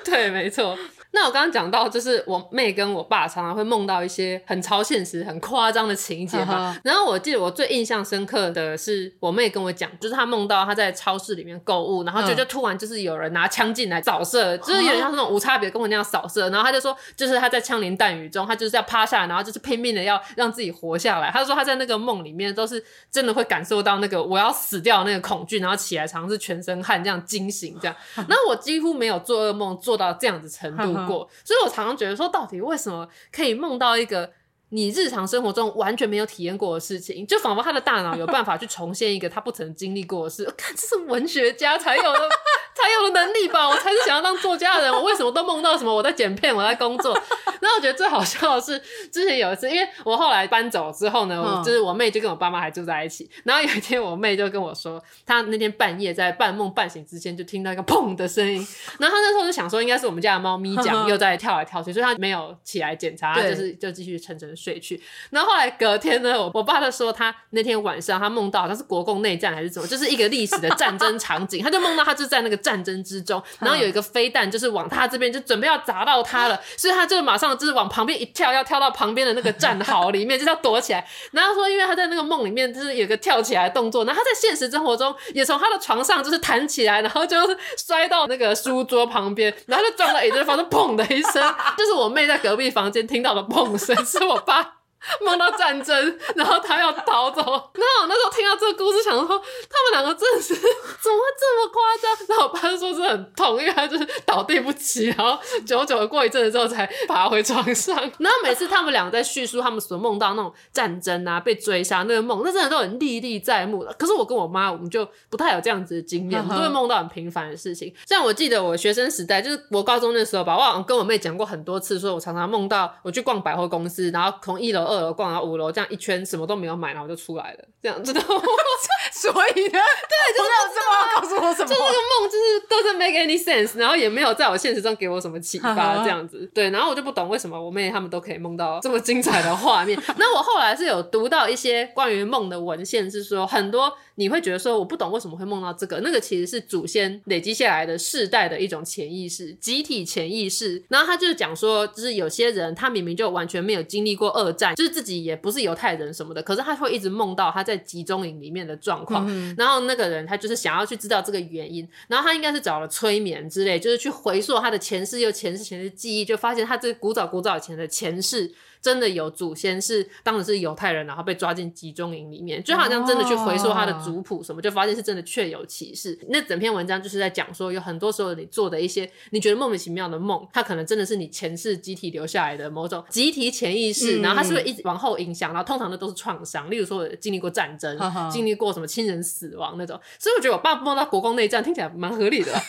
[0.04, 0.78] 对，没错。
[1.14, 6.46] 那我刚刚讲到，就是我妹跟我爸常常会梦到一些很超现实、很夸张的情节嘛。
[6.46, 16.48] 呵呵然后我记得我最印象深刻的是，我妹跟我讲，就是她梦到她在超市里面购物，然后就就突然就是有人拿枪进来扫射，就是有点像那种无差别跟我那样扫射。
[16.48, 21.30] 然后她就说，就是她在枪林弹雨中，她就是要趴下来，然后就是拼命的要让自己活下来。
[21.30, 27.94] 她说她在那个梦里面都是真的会感受到那个我要死掉的那个恐惧，然后起来常常是全身汗这样惊醒这样。
[28.28, 31.01] 那我几乎没有做噩梦做到这样子程度。
[31.06, 34.30] 过，所以我常常觉得说，到底为什么可以梦到一个
[34.70, 40.44] 你日常生活中完全没有体验过的事情，就仿佛他的大脑有办法去重现一个他不曾经历过的事。
[40.56, 42.28] 看，这是文学家才有的。
[42.74, 44.92] 才有的能力吧，我才是想要当作家的人。
[44.92, 47.14] 我为什么都梦到什么我在剪片，我在工作？
[47.60, 48.80] 然后我觉得最好笑的是，
[49.12, 53.30] 之前有一次，因为我后来搬走之后呢，我就是我妹就跟我爸妈还住在一起。
[53.44, 58.66] 然后有一天，我妹就跟我说，她那天半夜在半梦半醒之间就听到一个砰的声音。
[58.98, 65.00] 然后她那时候就想说，应该是我们家的猫咪讲又在跳来跳去，所以她没有起来检查，就是就继续沉沉睡去。
[65.30, 72.61] 然后后来隔天呢，我我爸就说他那天晚上他梦到好像是国共内战还是什么，就是一个历史的战争场景，他就梦到他就在那个。
[72.62, 81.06] 战争之中，然后有一个飞弹就是往他这边就准备要砸到他了， 所以他就马上就是往旁边一跳，要跳到旁边的那个战壕里面，就是要躲起来。
[81.32, 94.81] 然后说，因为他在那个梦里面就是有个跳起来的动作，然后他在现实生活中也从他的床上就是弹起来，然后就是摔到那个书桌旁边， 然后就撞到椅子，发出砰的一声，就是我妹在隔壁房间听到的砰声，是我爸。
[95.24, 97.42] 梦到战争， 然后他要逃走。
[97.42, 102.12] 然后我那时候听到这个故事，想说他们两个真的是怎么会这么夸张？
[102.28, 107.96] 然后我爸就说是很痛，因为他就是倒地不起，然后久久的过一阵子之后才爬回床上。
[108.18, 113.92] 然后每次他们两个在叙述他们所梦到那种战争啊、被追杀那个梦，那真的都很历历在目的。
[113.94, 117.92] 可是我跟我妈，我们就不太有这样子的经验，我们都会梦到很平凡的事情。
[118.06, 124.91] 像我记得我学生时代，就是我高中那时候吧，我好像跟我妹讲过很多次，说我常常梦到我去逛百货公司，然后从一楼。
[124.92, 128.42] 二楼逛到五楼，这样一圈什么都没有买，然后就出来了，这样知道吗？
[129.12, 131.68] 所以呢，对，就是这么告诉我什么？
[131.68, 136.50] 就这个梦就是 doesn't make any sense，然后也没有在我现实中给我什么启发，这样子。
[136.54, 140.00] 对，然后我就不懂为什么我妹他们都可以梦到这么精彩的画面。
[140.18, 143.92] 那我后来是有读到一些关于梦的文献，是说很多。
[144.16, 150.84] 你会觉得说我不懂为什么会梦到这个，那个其实是祖先累积下来的世代的一种潜意识，集体潜意识。
[150.90, 159.24] 然后他就是讲说，就是有些人他明明就完全没有经历过二战，就是自己也不是犹太人什么的，可是他会一直梦到他在集中营里面的状况。
[159.28, 168.52] 嗯、然后那个人他就是想要去知道这个原因，然后他应该是找了催眠之类，就是去回溯他的前世又前世前世记忆，就发现他这古早古早以前的前世。
[168.82, 176.18] 真的有祖先是当时是犹太人，然后被抓进集中营里面，就好像真的去回溯他的族谱什么，就发现是真的确有其事。
[176.28, 187.96] 那整篇文章就是在讲说，有很多时候你做的一些你觉得莫名其妙的梦，它可能真的是你前世集体留下来的某种集体潜意识，然后它是不是一直往后影响，然后通常的都是创伤，例如说经历过战争，
[188.32, 189.98] 经历过什么亲人死亡那种。
[190.18, 192.52] 所以我觉得我爸梦到国共内战听起来蛮合理的。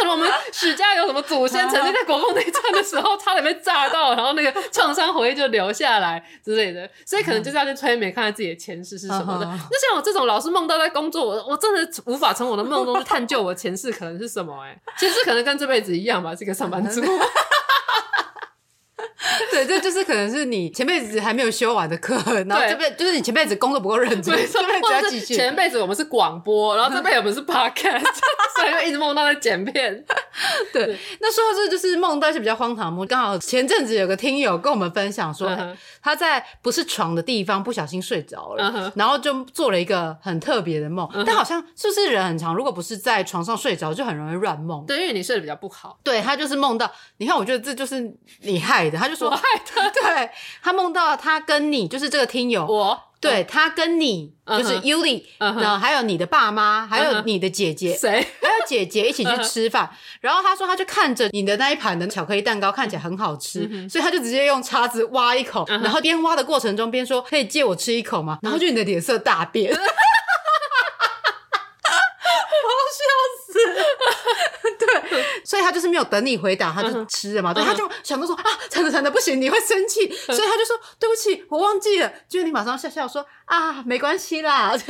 [0.00, 9.44] 那可能我们许家有什么祖先曾经在国共内战的时候差点被炸到，然后那个创伤回忆就留下来之类的，所以可能就是要去催眠，看看自己的前世是什么的。
[9.44, 14.62] 那像我这种老是梦到在工作，我我真的无法从我的梦中去探究我前世可能是什么。
[14.62, 17.02] 哎，前世可能跟这辈子一样吧，是个上班族。
[19.50, 22.14] 对，这就是可能是你前辈子还没有修完的课，
[22.48, 25.34] 然后这辈就是你前辈子工作不够认真，对，这辈子要继续。
[25.34, 28.02] 前辈子我们是广播，然后这辈子我们是 podcast，
[28.56, 30.04] 所以就一直梦到在剪片。
[30.72, 35.56] 对，那说到这就是梦到一些比较荒唐的梦，刚好前阵子有个听友跟我们分享说，
[36.02, 44.84] 他在不是床的地方不小心睡着了，嗯、然后就做了一个很特别的梦，嗯、但好像是不是人很长，如果不是在床上睡着，就很容易乱梦。
[44.86, 45.98] 对，因为你睡得比较不好。
[46.02, 49.30] 对，他就是梦到，你看，我觉得这就是你害的，他就说。
[50.02, 50.30] 对，
[50.62, 58.10] 他梦到他跟你，就是这个听友，我对他跟你就是 Yuli，然后还有你的爸妈，还有你的姐姐，谁？
[58.10, 59.90] 还有姐姐一起去吃饭。
[60.20, 69.74] 然后他说，他就看着你的那一盘的巧克力蛋糕，看起来很好吃，所以他就直接用叉子挖一口，然后边挖的过程中边说：“可以借我吃一口吗？”然后就你的脸色大变。
[75.44, 77.52] 所以他就是没有等你回答，他就吃了嘛。
[77.52, 82.12] 对，他就想到说啊，惨的惨的不行，你会生气， 所以他就说对不起，我忘记了。
[82.28, 84.72] 结果你马上笑笑说啊，没关系啦。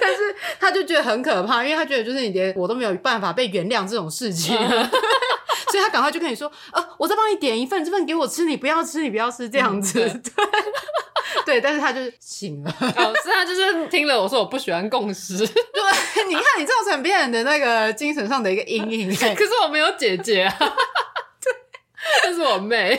[0.00, 9.98] 但是他就觉得很可怕，因为他觉得就是你连我都没有办法被原谅这种事情，所以他赶快就跟你说呃，我再帮你点一份，这份给我吃，你不要吃，你不要吃这样子。
[9.98, 10.44] 对。
[11.46, 12.74] 对，但是他就是醒了。
[12.80, 15.38] 哦，是他就是听了我说我不喜欢共识。
[15.46, 19.14] 对，你看你造成别人的那个精神上的一个阴影。
[19.14, 20.56] 可是我没有姐姐啊。
[20.58, 21.52] 对，
[22.22, 22.96] 这是我妹。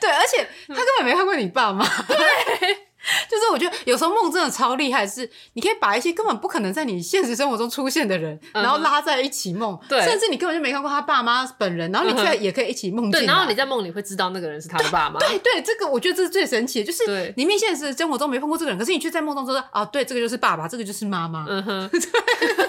[0.00, 1.86] 对，而且他根本没看过你爸妈。
[2.06, 2.87] 对。
[3.28, 13.22] 就是我觉得有时候梦真的超厉害，是你可以把一些根本不可能在你现实生活中出现的人，然后拉在一起梦，对，甚至你根本就没看过他爸妈本人，然后你却也可以一起梦见。
[13.22, 15.18] 对，然后你在梦里会知道那个人是他的爸妈。
[15.20, 21.44] 对对，这个我觉得这是最神奇的，就是你明明现实生活中没碰过这个人，可是你却在梦中说啊，对，这个就是爸爸，这个就是妈妈。
[21.48, 21.90] 嗯哼。
[21.98, 22.68] 对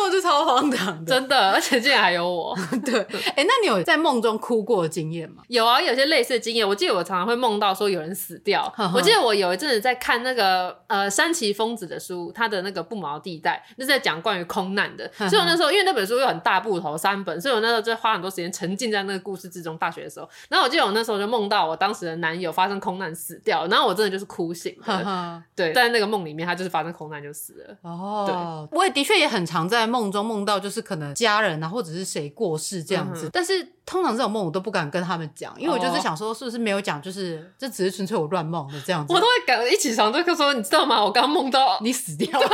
[0.00, 2.56] 梦就超荒唐的，真的，而且竟然还有我。
[2.84, 5.42] 对，哎、欸，那你有在梦中哭过的经验吗？
[5.48, 6.68] 有啊，有些类似的经验。
[6.68, 8.62] 我记得我常常会梦到说有人死掉。
[8.76, 15.10] 呵呵，我记得我有一阵子在看那个呃山崎丰子的书，他的那个不毛地带，那是在讲关于空难的。
[15.16, 19.70] 所以我那时候因为那本书有很大部头三本，所以我那时候就花很多时间沉浸在那个故事之中。
[19.80, 25.42] 大学的时候，然后我记得我那时候就梦到我当时的男友发生空难死掉，然后我真的就是哭醒了。
[25.56, 27.76] 对，在那个梦里面，他就是发生空难就死了。
[27.82, 30.84] 哦，对，我也的确也很常在梦中梦到就是。
[30.90, 39.12] 可能家人啊，或者是谁过世这样子，嗯、但是通常这种梦我都不敢跟他们讲，因为我就是想说，是不是没有讲，就是这只是纯粹我乱梦的这样子。
[39.12, 41.04] 我都会赶一起床就说，你知道吗？
[41.04, 42.48] 我刚梦到你死掉了。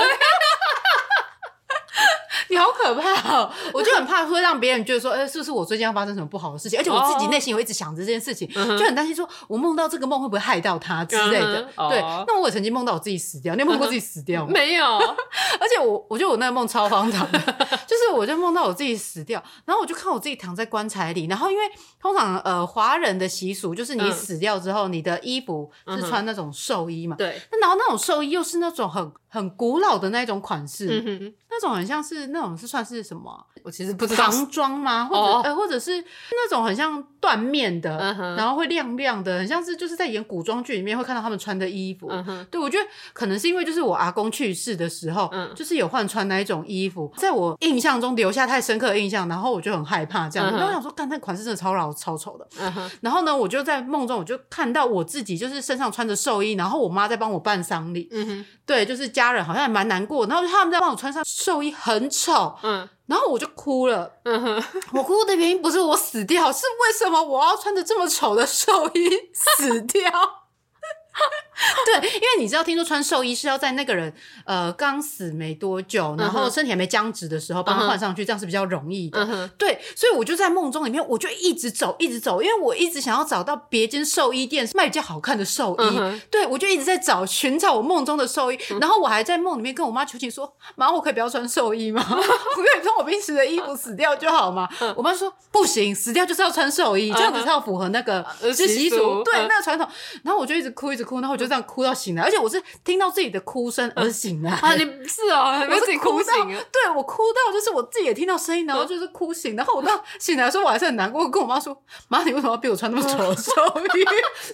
[2.49, 3.51] 你好可怕哦！
[3.73, 6.79] 我就很怕会让别人觉得说，哎，是不是我最近要发生什么不好的事情？
[6.79, 11.63] 而且我自己内心会一直想着这件事情，就很担心说，我梦到这个梦会不会害到他之类的。
[11.89, 14.51] 对，那我也曾经梦到我自己死掉，你有梦过自己死掉吗？
[14.55, 14.97] 没有。
[15.59, 17.39] 而且我，我觉得我那个梦超荒唐的，
[17.87, 21.65] 就是我就梦到我自己死掉，然后我就看我自己躺在棺材里，然后因为
[22.01, 27.41] 通常呃华人的习俗就是你死掉之后，你的衣服是穿那种寿衣嘛，对。
[27.51, 33.47] 那然后那种寿衣又是那种很很古老的那种款式，那种很像是那种是算是什么？
[33.63, 35.05] 我其实不知道唐装吗？
[35.05, 35.45] 或者、oh.
[35.45, 38.37] 呃，或者是那种很像缎面的，uh.
[38.37, 42.09] 然后会亮亮的，很像是就是在演古装剧里面会看到他们穿的衣服。
[42.09, 42.45] Uh.
[42.47, 45.53] 对，我觉得可能是因为就是我阿公去世的时候，uh.
[45.53, 50.49] 就是有换穿那一种衣服，在我印象中留下太深刻的印象，然后我就很害怕这样。
[50.49, 52.47] Uh 后我想说，干那款式真的超老超丑的。
[52.59, 52.91] Uh.
[53.01, 58.09] 然后呢，我就在梦中我就看到我自己就是身上穿着寿衣，然后我妈在帮我办丧礼。
[58.13, 58.45] Uh.
[58.65, 62.57] 对，就是家人好像也蛮难过，然后他们在帮我穿上寿衣，很丑。
[62.63, 62.89] 嗯、uh。
[63.07, 70.11] 然后我就哭了，嗯哼，我哭的原因不是我死掉，是为什么我要穿着这么丑的寿衣死掉？
[71.87, 74.13] 对，因为你知道，听说穿寿衣是要在那个人
[74.45, 79.25] 呃刚死没多久，然后身体还没僵直的时候帮他换上去，这样是比较容易的。
[79.25, 79.49] Uh-huh.
[79.57, 85.81] 对，所以我就在梦中里面，我就一直走，一直走，因为我一直想要找到别间寿衣店卖比较好看的寿衣。
[85.81, 86.21] Uh-huh.
[86.31, 88.81] 对，我就一直在找寻找我梦中的寿衣，uh-huh.
[88.81, 92.05] 然后我还在梦里面跟我妈求情说：“妈，我可以不要穿寿衣吗？
[92.11, 94.93] 我可以穿我平时的衣服死掉就好吗？” uh-huh.
[94.97, 99.89] 我妈说：“不行，死掉就是要穿寿衣，这样子才要符合那个习俗，对那个传统。”
[100.23, 104.51] 然后我就一直哭，一直哭，然后我就这样哭到醒来，而且我是听到自己的哭声而醒来。
[104.53, 106.63] 啊，你是哦， 我自己哭醒了。
[106.73, 111.77] 对，我哭到就是我自己也听到声音，然后就是哭醒，然后我到醒来的时候我还是很难过，我跟我妈说
[112.09, 113.53] ：“妈，你为什么要逼我穿那么丑的 寿
[113.95, 114.05] 衣？”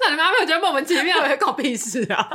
[0.00, 1.20] 那你妈没有觉得莫名其妙？
[1.22, 2.28] 还搞屁事啊！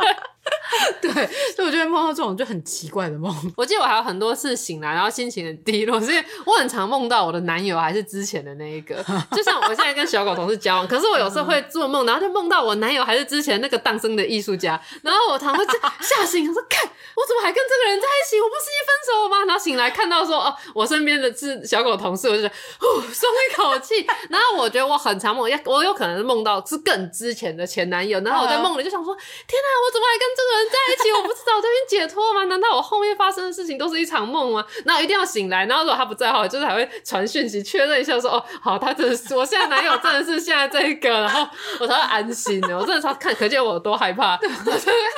[1.02, 1.12] 对，
[1.56, 3.34] 所以我就会梦到这种就很奇怪的梦。
[3.56, 9.04] 我记得我还有很多次醒来，然后心情很低落，是因为我很常梦到我的男友还是之前的那一个。
[9.32, 15.66] 就像我现在跟小狗同事交往，可是我有时候会做梦，然后就梦到我男友还是之前那个诞生的艺术家，然后我常会
[16.02, 18.40] 吓醒，我说看我怎么还跟这个人在一起？
[18.42, 19.46] 我不是一分手吗？
[19.46, 22.44] 然后醒来看到说哦，我身边的是小狗同事，我就
[22.80, 24.06] 呼松一口气。
[24.30, 31.12] 然后我觉得我很常梦，我有可能是梦到是更之前的前男友，然后我在梦里就想说，天哪，我怎么还跟这个人在一起？
[31.12, 32.44] 我不知道这边解脱吗？
[32.46, 34.66] 难道我后面发生的事情都是一场梦吗？
[34.86, 41.48] 然后一定要醒来，然后如果他不在的话，就是还会传讯息确认一下说，说哦，好，他真的是我现在男友，真的是现在这一个，然后
[41.80, 42.78] 我才会安心的。
[42.78, 44.38] 我真的超看，可见我有多害怕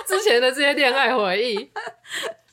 [0.05, 1.71] 之前的这些恋爱回忆。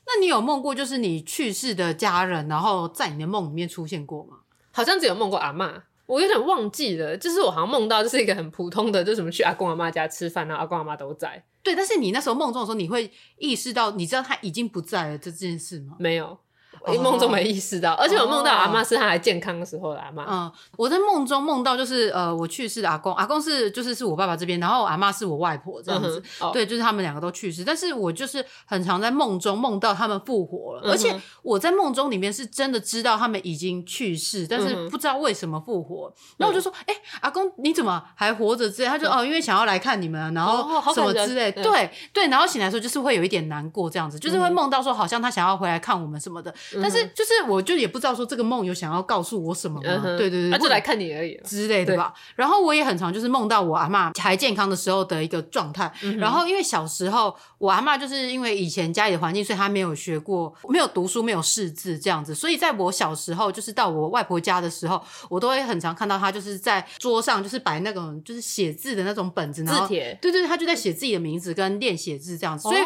[0.06, 4.38] 那你有梦过就是你去世的家人，然后在你的梦里面出现过吗？
[4.72, 5.82] 好像只有梦过阿嬷。
[6.06, 11.42] 我有点忘记了，就是我好像梦到就是一个很普通的，就什么去阿公阿妈家吃饭，然后阿公阿妈都在。
[11.66, 15.96] 对，但是你那时候梦中的时候，你会意识到，你知道他已经不在了这件事吗？
[15.98, 16.38] 没有。
[16.86, 20.24] 我梦中没意识到，而且我梦到阿嬷是她还健康的时候的阿嬷。
[20.28, 26.22] 嗯，我在梦中梦到就是呃，我去世的阿公，阿公是就是是我爸爸这边，然后阿嬷是我外婆这样子。
[26.40, 36.12] 嗯、对，就是他们两个都去世，但是我就是很常在梦中梦到他们复活了，嗯、而且我在梦中里面是真的知道他们已经去世，但是不知道为什么复活。
[36.36, 38.66] 然后我就说，哎、欸，阿公你怎么还活着？
[38.66, 41.50] 之类，他就哦，因为想要来看你们，然后什么之类。
[41.50, 47.66] 哦、对对，然后醒来的时候就是会有一点难过，这样子，就是会梦到说好像他想要回来看我们什么的，但是就是我。
[47.66, 52.14] 就也不知道说这个梦有想要告诉我什么对对对，他就来看你而已之类的吧。
[52.36, 55.92] 然后我也很常就是梦到我阿嬷还健康的时候的一个状态。
[56.04, 62.32] 嗯、然后因为小时候我阿嬷就是因为以前家里的环境，所以她没有学过，没有读书，没有识字这样子。
[62.32, 70.16] 所以在我小时候，就是到我外婆家的时候，我都会很常看到她就是在桌上就是摆那种就是写字的那种本子，然后字帖。
[70.22, 72.62] 对对，她就在写自己的名字跟练写字这样子。
[72.68, 72.82] 所以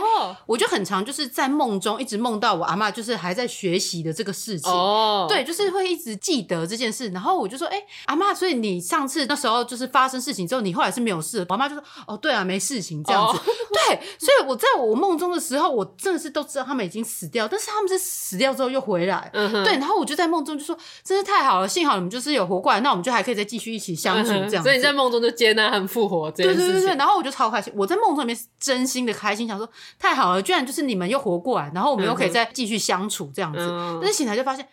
[0.46, 4.70] 我就很常就是在梦中一直梦到我阿嬷就是还在学习的这个事情。
[4.70, 5.26] 哦。
[5.28, 11.46] 对，就是会一直记得这件事，然后我就说，哎、欸，阿妈，所以你上次那时候就是发生事情之后，你后来是没有事。
[11.48, 13.38] 我妈就说，哦，对啊，没事情这样子。
[13.38, 13.42] 哦、
[13.88, 19.30] 对，所以我在我梦中的时候，我真的是都知道他们已经死掉，但是他们是死掉之后又回来。
[19.32, 24.62] 对，然后我就在梦中就说，真是太好了，幸好你们就是有活过来，那我们就还可以再继续一起相处这样子。
[24.62, 26.66] 所以你在梦中就接纳他们复活这件事情。
[26.66, 33.59] 对对对对，然后我就超开心，我在梦中里面是真心的开心，想说太好了，居然就是你们又活过来，然后我们又可以再继续相处这样子。
[33.68, 34.66] 嗯、但是醒来就发现。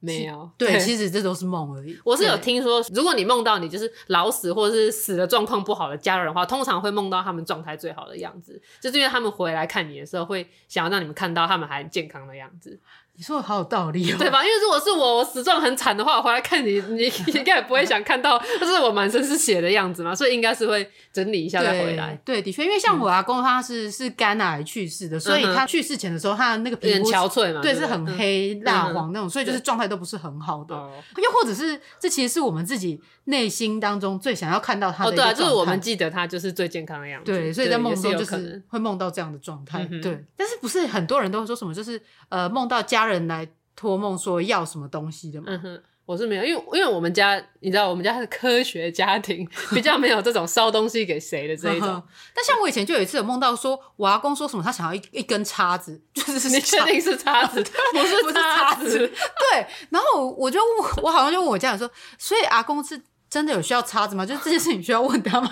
[0.00, 1.98] 没有， 对，对，其实这都是梦而已。
[2.04, 12.78] 我是有听说，如果你梦到你就是老死或者是死的状况不好的家人的话，通常会梦到他们状态最好的样子，就是因为他们回来看你的时候，会想要让你们看到他们还健康的样子。
[13.16, 14.42] 你说的好有道理哦，对吧？
[14.42, 22.20] 因为如果是我，我死状很惨的话，我回来看你，你 应该也不会想看到，就是我满身是血的样子嘛，所以应该是会整理一下再回来。
[22.24, 30.74] 对，对，的确，因为像我阿公他是、嗯、是肝癌去世的，所以他去世前的时候，他的那个皮肤憔悴嘛，对，是很黑、蜡黄那种，所以就是状态都不是很好的。
[30.74, 35.10] 又或者是这其实是我们自己内心当中最想要看到他的。
[35.10, 37.30] 哦，对啊，就是我们记得他就是最健康的样子。
[37.30, 39.88] 对，所以在梦中就是会梦到这样的状态。
[40.02, 43.48] 对，但是不是很多人都会说什么，就是呃梦到家人来。
[43.76, 45.46] 托梦说要什么东西的吗？
[45.48, 52.00] 嗯哼，我是没有，因为因为我们家你知道，我们家是科学家庭， 比较没有这种烧东西给谁的这一种。
[52.32, 57.60] 但像我以前就有一次有梦到说，我阿公说什么，他想要一一根叉子， 就是你确定是叉子，
[57.92, 58.96] 不是不是叉子？
[58.96, 59.66] 对。
[59.90, 64.24] 然后我就问，我好像就问我家人说，所以阿公是真的有需要叉子吗？
[64.24, 65.50] 就是这件事情需要问他吗？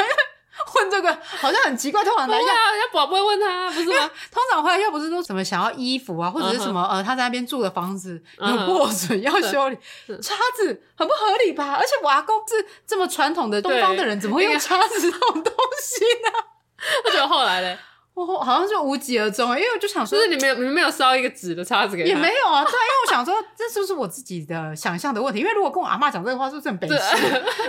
[0.76, 4.10] 问这个好像很奇怪，通常来要人家宝不会问他，不是吗？
[4.30, 6.88] 通常回来要不是说什么想要衣服啊，或者是什么、uh -huh.
[6.96, 9.76] 呃他在那边住的房子有破损要修理，
[10.20, 11.74] 叉子很不合理吧？
[11.74, 16.30] 而且我阿公是这么传统的东方的人，怎么会用叉子这种东西呢？
[17.06, 17.78] 而且后来嘞，
[18.14, 22.62] 我好像就无疾而终，因为我就想说，就是你没有你没有烧一个纸的叉子给他，也没有啊。
[22.62, 25.40] 对，因为我想说这是不是我自己的想象的问题？
[25.40, 26.98] 因为如果跟我阿妈讲这个话，是不是很悲伤？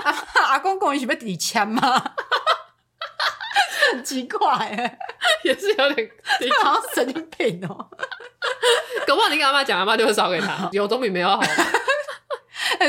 [0.03, 0.13] 阿
[0.47, 1.81] 阿公跟我一起被抵枪吗？
[3.93, 4.97] 很奇怪哎，
[5.43, 6.09] 也是有点，
[6.63, 7.87] 好像神经病哦。
[9.07, 11.41] 搞不好你跟阿妈讲，阿妈就会烧给他，有总比没有好。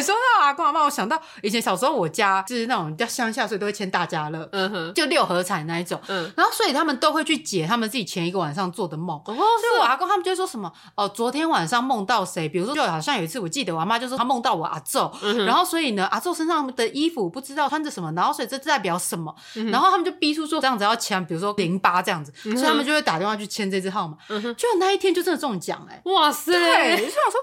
[0.03, 9.35] 说到阿公阿妈，我想到以前小时候，我家就是那种比较乡下，所以都会签大家乐，嗯哼，就六合彩那一种，嗯，然后所以他们都会去解他们自己前一个晚上做的梦，哦，所
[9.75, 12.49] 以我阿公他们就会说什么，哦，昨天晚上梦到谁？
[12.49, 19.35] 比如说，就好像有一次，我记得我阿妈就说她梦到我阿祖，嗯、然后所以呢，阿祖身上的衣服不知道穿着什么，然后所以这代表什么？
[19.57, 27.41] 嗯、然后他们就逼出说这样子要签，比如说零八这样子，嗯、所以他们就会打电话去签这支号码，嗯哼，就那一天就真的中奖，哎，哇塞，对，我就想说。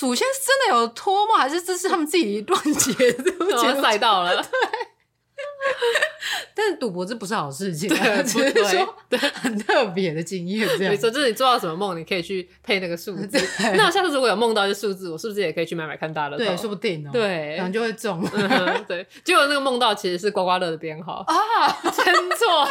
[0.00, 3.30] 祖先是真的有托梦，还是这是他们自己乱解的？
[3.38, 4.48] 我赛道了，对。
[6.56, 10.66] 但是赌博这不是好事情，对， 只是说对很特别的经验。
[10.66, 13.38] 这样，你说就是你做到什么梦，你可以去配那个数字。
[13.76, 16.44] 那我下次如果有梦到一些数字，我是不是也可以去买买看大乐透？
[16.46, 17.10] 对，说不定哦。
[17.12, 18.26] 对，然后就会中。
[18.88, 22.66] 对，结果那个梦到其实是刮刮乐的编号啊，真错。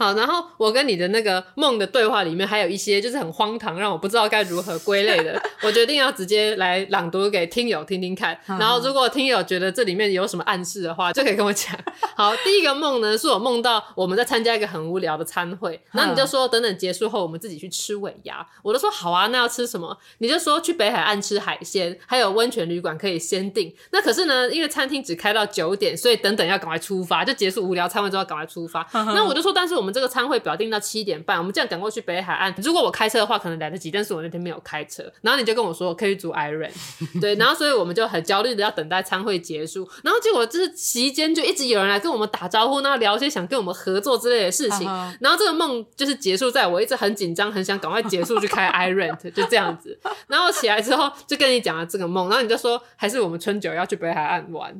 [0.00, 5.38] 好，然后我跟你的那个梦的对话里面，还有一些就是很荒唐，让我不知道该如何归类的。
[5.62, 8.40] 我决定要直接来朗读给听友听听看。
[8.46, 11.78] 然后，如果听友觉得这里面有什么暗示的话，就可以跟我讲。
[12.16, 18.46] 好，第一个梦呢，是我梦到我们在参加一个很无聊的餐会，然后你就说等等结束后我们自己去吃尾牙。
[18.62, 19.94] 我都说好啊，那要吃什么？
[20.20, 23.70] 你就说去北海岸吃海鲜，还有温泉旅馆可以先订。
[23.92, 28.88] 那可是呢，因为餐厅只开到九点，所以等等要赶快出发，就结束无聊餐会之后赶快出发。
[28.94, 29.89] 那我就说，但是我们。
[29.92, 32.54] 这个餐会表定到七点半，我们这样赶过去北海岸。
[32.62, 35.04] 如果我开车的话，可能来得及，但是我那天没有开车。
[35.22, 36.70] 然后你就跟我说可以租 iRent，
[37.20, 39.88] 对，然后所以我们就很焦虑的要等待餐会结束。
[40.02, 44.86] 然后结果就是期间就一直有人来跟我们打招呼，然后聊一些想跟我们合作之类的事情。
[45.20, 49.98] 然后这个梦就是结束在我一直很紧张，很想赶快结束去开 iRent， 就这样子。
[50.28, 54.74] 然后起来之后就跟你讲了这个梦，然后你就说还是我们春酒要去北海岸玩。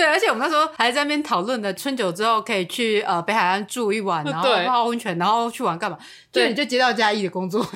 [0.00, 5.98] 对，而且我们那时候还在那边讨论的，春酒之后可以去呃北海岸住一晚， 然后泡温泉，然后去玩干嘛？
[6.32, 7.62] 对，你就接到嘉义的工作。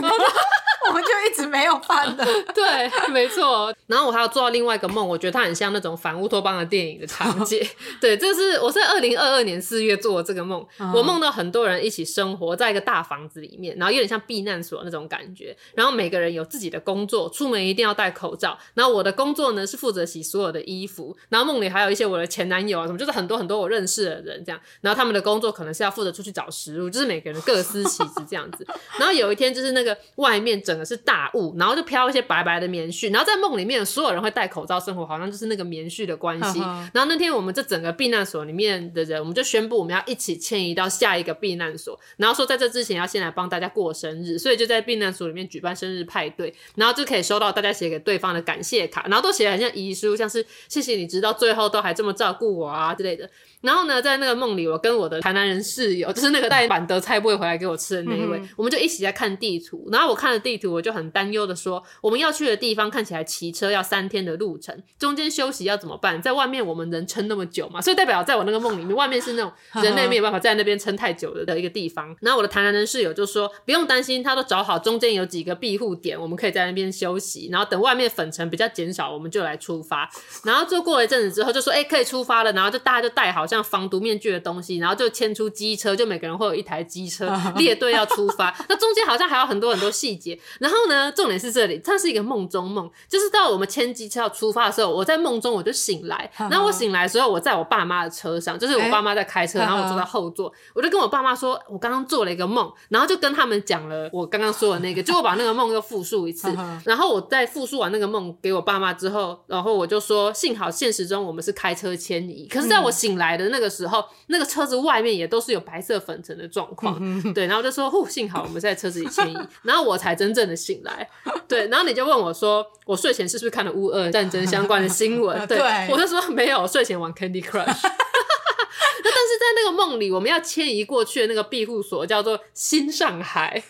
[0.88, 2.24] 我们就一直没有办的，
[2.54, 3.74] 对，没错。
[3.86, 7.66] 然后我还有做到另外一个梦，我觉得它很像那种反乌托邦的电影的场景。
[8.00, 10.64] 对，这是我是在二零二二年四月做的这个梦，
[10.94, 15.56] 我梦到很多人一起生活在一个大房子里面，然后有点像避难所那种感觉。
[15.74, 18.58] 然后每个人有自己的工作，出门一定要戴口罩。
[18.74, 21.16] 然后我的工作呢是负责洗所有的衣服。
[21.30, 24.60] 然后梦里还有一些我的前男友啊什么，就是很多很多我认识的人这样。
[24.82, 28.66] 然后他们的工作可能是要负责出去找食物，就是每个人各司其职这样子。
[28.98, 30.73] 然后有一天就是那个外面整。
[30.74, 36.58] 整个是大雾，然后就飘一些白白的棉絮，然后在梦里面所有人会戴口罩生活，好像就是那个棉絮的关系。
[36.92, 53.30] 然后那天我们这整个避难所里面的人，我们就宣布我们要一起迁移到下一个避难所，然后说在这之前要先来帮大家过生日，所以就在避难所里面举办生日派对，然后就可以收到大家写给对方的感谢卡，然后都写得很像遗书，像是谢谢你直到最后都还这么照顾我啊之类的。
[53.64, 59.88] 然后呢，在那个梦里，我跟我的台南人室友， 就是那个带板德菜不会回来给我吃的那一位，嗯、我们就一起在看地图。
[59.90, 66.20] 然后我看了地图，我就很担忧的说，我们要去的地方看起来骑车要三天的路程，中间休息要怎么办？
[66.20, 67.80] 在外面我们能撑那么久吗？
[67.80, 69.50] 所以代表在我那个梦里面，外面是那种
[69.82, 72.14] 人类没有办法在那边撑太久的的一个地方。
[72.20, 77.48] 然后我的台南人室友就说，不用担心，他都找好中间有几个庇护点，我们可以在那边休息。
[77.50, 80.08] 然后等外面粉尘比较减少，我们就来出发。
[80.44, 82.52] 然后就过了一阵子之后，就说，哎，可以出发了。
[82.52, 84.34] 然后就大家就带好像防毒面具。
[84.34, 88.52] 的东西，然后就牵出机车，就每个人会有一台机车 列队要出发。
[88.68, 90.36] 那中间好像还有很多很多细节。
[90.58, 96.28] 然后呢，重点是这里，它是一个梦中梦，就是到我们牵机车要出发的时候，我在梦中我就醒来。
[96.36, 106.52] 然后我醒来的时候，我在我爸妈的车上，就是我爸妈在开车，然后我坐在后座，我就跟我爸妈说，我刚刚做了一个梦，然后就跟他们讲了我刚刚说的那个，就我把那个梦又复述一次。
[106.84, 114.04] 然后我在复述完那个梦给我爸妈之后，然后我就说，幸好现实中我们是开车迁移，可是在我醒来的那个时候。
[114.28, 116.98] 那个车子外面也都是有白色粉尘的状况，
[117.34, 121.06] 对，然后就说，呼，幸好我们在车子里迁移，然后我才真正的醒来，
[121.46, 125.38] 对，然后你就问我说，我睡前是不是看了乌俄战争相关的新闻？
[125.46, 125.58] 对，
[125.90, 127.52] 我就说没有，我睡前玩 Candy Crush。
[127.62, 133.62] 那但是在那个梦里，我们要迁移过去的那个庇护所叫做新上海。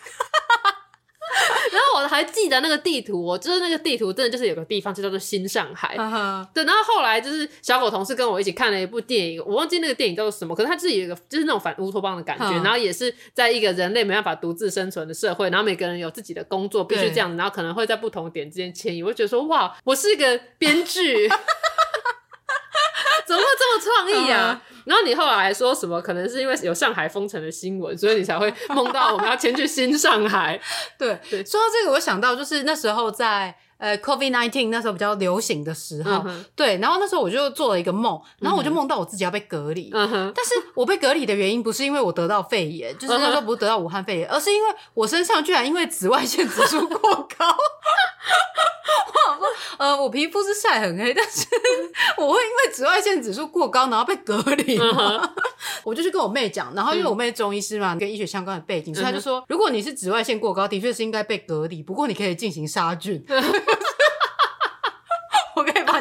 [1.71, 5.95] 然后我还记得那个地图，我就是那个地图，真的就是有个地方就叫做新上海。
[5.97, 6.45] Uh.
[6.53, 12.63] 对，然后后来就是小狗同事跟我一起看了一部电影，我忘记那个电影叫做什么，可是它自己有一个就是那种反乌托邦的感觉，uh.
[12.63, 19.03] 然后也是在一个人类没办法独自生存的社会，然后每个人有自己的工作，必须这样子，然后可能会在不同点之间迁移。
[19.03, 21.27] 我就觉得说，哇，我是一个编剧，
[23.25, 24.74] 怎么会这么创意啊？Uh.
[24.85, 26.01] 然后你后来还说什么？
[26.01, 30.59] 可能是因为有上海封城的新闻，所以你才会梦到我们要迁去新上海。
[30.97, 46.97] 对对，说到这个，我想到就是那时候在呃，COVID nineteen 那时候比较流行的时候，嗯、对，然后那时候我就做了一个梦，然后我就梦到我自己要被隔离，嗯、但是我被隔离的原因不是因为我得到肺炎，就是那时候不是得到武汉肺炎，而是因为我身上居然因为紫外线指数过
[47.37, 47.45] 高，
[48.25, 49.47] 我想说，
[49.77, 51.45] 呃，我皮肤是晒很黑，但是
[52.17, 55.29] 我会因为紫外线指数过高，然后被隔离，嗯、
[55.83, 63.23] 我就去跟我妹讲，然后因为我妹中医师嘛，跟医学相关的背景，嗯、所以她就说，如果你是紫外线过高，的确是应该被隔离，不过你可以进行杀菌。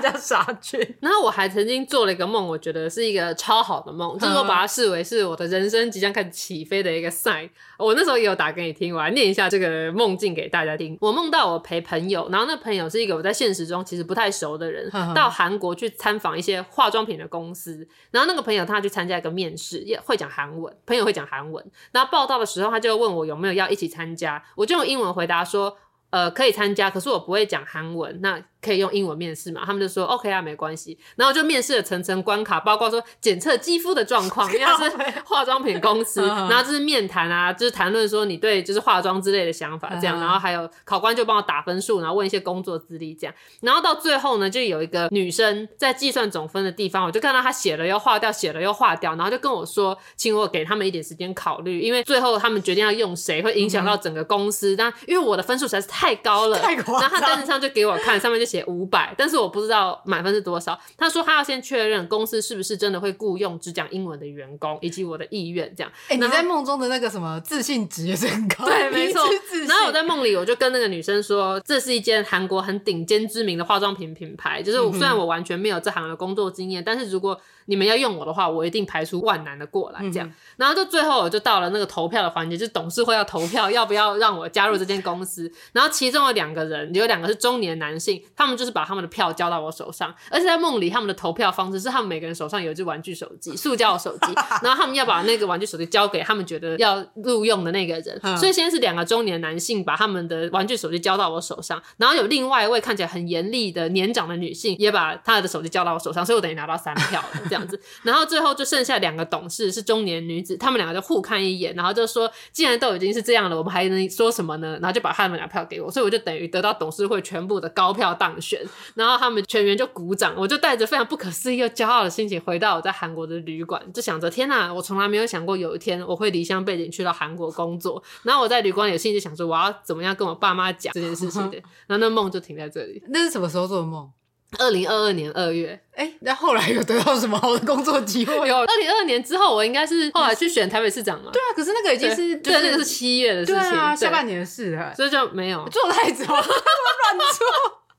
[0.04, 0.80] 我可以帮人家杀菌。
[1.00, 7.48] 然后我还曾经做了一个梦，我觉得是一个超好的梦，就是我把它视为是我的人生即将开始起飞的一个 sign。
[7.78, 10.96] 我那时候也有打给你听，我来念一下这个梦境给大家听。
[11.00, 17.86] 我梦到我陪朋友，然后那朋友是一个我在现实中其实不太熟的人， 到韩国去参访一些化妆品的公司。
[18.10, 21.64] 然后那个朋友他去参加一个面试，也会讲韩文，朋友会讲韩文。
[21.92, 25.76] 然后报道的时候，他就问我有没有要一起参加，我就用英文回答说，
[26.10, 28.20] 呃，可以参加，可是我不会讲韩文。
[28.22, 29.62] 那可以用英文面试嘛？
[29.66, 30.98] 他们就说 OK 啊，没关系。
[31.16, 36.22] 然后就面试了层层关卡，包括说检测肌肤的状况，因为它是 化妆品公司。
[36.26, 40.18] 然后就是面谈啊，就是谈论说你对就是化妆之类的想法这样。
[40.20, 43.34] 然后还有考官就帮我打分数，然后问一些工作资历这样。
[43.60, 54.76] 然后到最后呢，就有一个女生在计算总分的地方，我就看到她写了又划掉，写了又划掉，然后就跟我说，请我给他们一点时间考虑，因为最后他们决定要用谁，会影响到整个公司。
[54.76, 56.74] 但因为我的分数实在是太高了，太。
[56.74, 59.34] 然后他单子上就给我看，上面就写五百，但是。
[59.44, 60.78] 我不知道满分是多少。
[60.96, 65.70] 他说他要先确认公司是不是真的会雇佣只讲英文的员工，以及我的意愿。
[65.76, 68.64] 这样，哎、欸，你在梦中的那个什么自信值也是很高。
[68.64, 69.20] 对，没错。
[69.66, 74.62] 然后我在梦里，我就跟那个女生说，这是一间韩国很顶尖知名的化妆品品牌。
[74.62, 80.00] 就是我虽然我完全没有这行的工作经验，但是如果你们要用我的话，我一定排除万难的过来。
[80.10, 85.52] 这样，然后就最后我就到了那个投票的环节，就是董事会要投票要不要让我加入这间公司。
[85.72, 89.24] 然后其中有两个人，有两个是中年男性，他们就是把他们的票。
[89.34, 98.36] 交到我手上，而且在梦里，他们的投票方式是他们每个人手上有一只玩具手机， 塑胶手机，然后他们要把那个玩具手机交给他们觉得要录用的那个人。
[98.36, 107.80] 所以现在是两个中年男性把他们的玩具手机交到我手上，然后有另外一位看起来很严厉的年长的女性也把她的手机交到我手上，所以我等于拿到三票样子。
[108.04, 118.60] 然后最后就剩下两个董事是中年女子，他们两个就互看一眼，然后就说：“既然都已经是这样了，我们还能说什么呢？”然后就把他们俩票给我，所以我就等于得到董事会全部的高票当选，
[118.94, 119.14] 然后。
[119.24, 128.02] 他们全员就鼓掌，我就带着非常不可思议又骄傲的心情回到我在韩国的旅馆，就想着天哪，我从来没有想过有一天我会离乡背井去到韩国工作。
[128.22, 131.56] 然后我在旅馆有心就想说，我要怎么样跟我爸妈讲这件事情的。
[131.86, 133.02] 然后那梦就停在这里。
[133.08, 134.10] 那是什么时候做的梦？
[134.58, 135.80] 二零二二年二月。
[135.94, 138.34] 哎、欸，那后来有得到什么好的工作机会？
[138.48, 138.56] 有。
[138.56, 141.30] 二零二二年之后，我应该是后来去选台北市长嘛？
[141.32, 147.46] 对啊，可是那个已经是对，就是、对，那个是七月的事情，对啊、下半年的事了，所以就没有做太早， 乱做。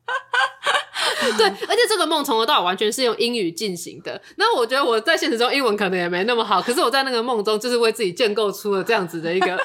[1.37, 4.21] 对，而且这个梦从头到尾完全是用英语进行的。
[4.35, 9.57] 那我觉得我在现实中英文可能也没那么好，可是我在那个梦中就是为自己建构出了这样子的一个。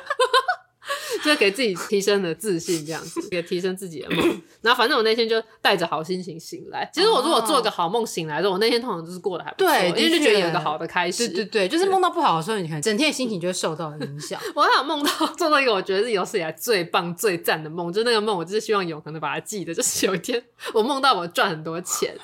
[1.25, 4.41] 就给自己提升了自信，这样子 也提升自己的梦。
[4.61, 6.89] 然后反正我那天就带着好心情醒来。
[6.93, 11.29] 其实我如果做个好梦醒来的时候，我那天通常就是过得还不错，因为就觉得有一个好的开始。
[11.29, 14.41] 对对对，就是梦到不好的时候，你可能整天的心情就会受到影响。
[14.55, 19.75] 我还有梦到做到一个我觉得是有史以来最棒最赞的梦，就是那个梦，我就是希望永恒的把它记得。
[19.75, 20.43] 就是有一天
[20.75, 22.15] 我梦到我赚很多钱，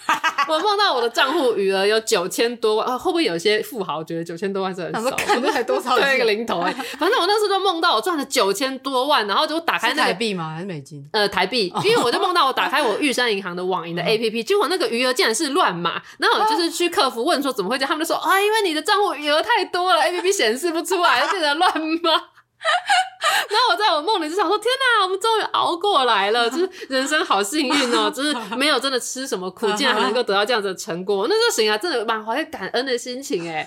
[0.49, 2.87] 我梦到我的账户余额有九千多万。
[2.87, 5.11] 啊，会不会有些富豪觉得九千多万是很少？
[5.17, 5.97] 看这才多少？
[5.99, 6.73] 对一个零头哎。
[6.73, 10.55] 反正我那时候就梦到我赚了九千多万，然后就打开、那个、台币吗？
[10.55, 11.07] 还是美金？
[11.13, 22.23] 呃，台币，因为我就梦到我打开我玉山银行的网银的 APP，结果那个余额竟然是乱码，然后我就是去客服问说怎么会这样，他们就说啊，因为你的账户余额太多了，APP 显示不出来， 就变成乱码。
[23.49, 24.67] 然后我在我梦里就想说，天
[24.99, 31.27] 哪，我们终于熬过来了， 就是人生好幸运哦，就是没有真的吃什么苦，竟然还能够得到这样子的成果。
[31.31, 33.67] 那就行啊真的满怀感恩的心情哎。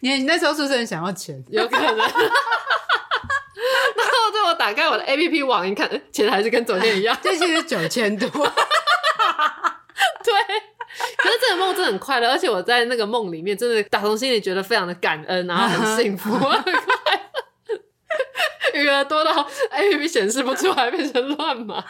[0.00, 1.42] 你你那时候是不是很想要钱？
[1.50, 1.96] 有可能。
[1.96, 2.08] 然
[4.06, 8.28] 后最后打开我的 A P P 网一看，钱还是跟昨天一样，这些是九千多。
[8.28, 8.40] 对，
[11.16, 16.30] 可是这个梦真的很快乐，而且我在那个梦里面真的打从心里觉得非常的感恩，然后很幸福。
[18.74, 21.84] 余额多到 APP 显示不出来，变成乱码。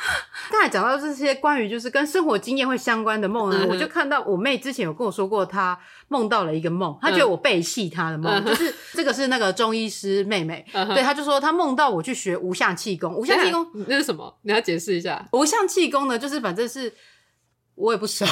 [0.50, 14.36] 刚才讲到这些关于就是跟生活经验会相关的梦呢，嗯、我就看到我妹之前有跟我说过，她梦到了一个梦，她觉得我背弃她的梦，嗯、就是这个是那个中医师妹妹，嗯、对，她就说她梦到我去学无相气功，无相气功那是什么？
[14.42, 15.24] 你要解释一下。
[15.32, 16.92] 无相气功呢，就是反正是
[17.74, 18.26] 我也不熟，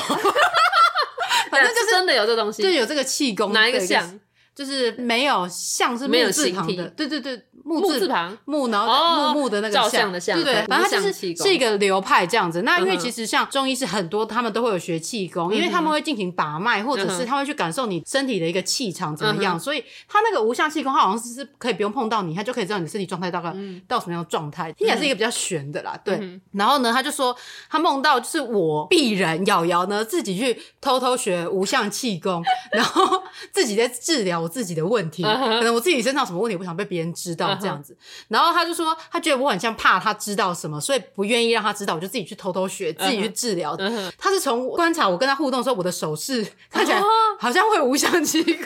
[1.51, 4.21] 反正就 是真的有这东西，就有这个气功，哪一个相？
[4.61, 7.43] 就是没有相是木字旁的，对对对。
[7.63, 12.63] 木字旁木，然后木木的那个照相的相，对对，反正它就是是一个流派这样子。
[12.63, 23.55] 那因为其实像中医是很多，他们都会有学气功，因为他们会进行把脉，或者是他会去感受你身体的一个气场怎么样，所以他那个无相气功，他好像是是可以不用碰到你，他就可以知道你身体状态大概
[23.87, 24.73] 到什么样的状态。
[24.73, 26.41] 听起来是一个比较玄的啦，对。
[26.53, 27.37] 然后呢，他就说
[27.69, 32.43] 他梦到就是我鄙人瑶瑶呢自己去偷偷学无相气功，
[32.73, 37.97] 然后 自己在治疗我自己的问题，可能我自己身上什么问题不想被别人知道这样子。
[38.29, 43.79] 然后他就说他觉得我很像怕他知道什么，所以不愿意让他知道，我就自己去偷偷学，自己去治疗。
[44.19, 47.01] 他是从观察我跟他互动的时候，我的手势看起来
[47.39, 48.65] 好像会无相机功，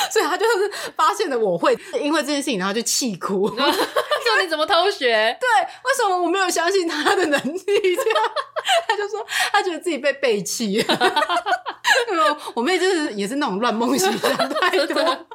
[0.10, 5.36] 所以他就是发现了我会因为这件事情，然后就气哭， 说你怎么偷学？
[5.40, 7.60] 对，为什么我没有相信他的能力？
[7.64, 8.30] 这样
[8.88, 10.84] 他就说他觉得自己被背弃。
[12.54, 14.28] 我妹就是也是那种乱梦型的
[14.60, 15.26] 太多。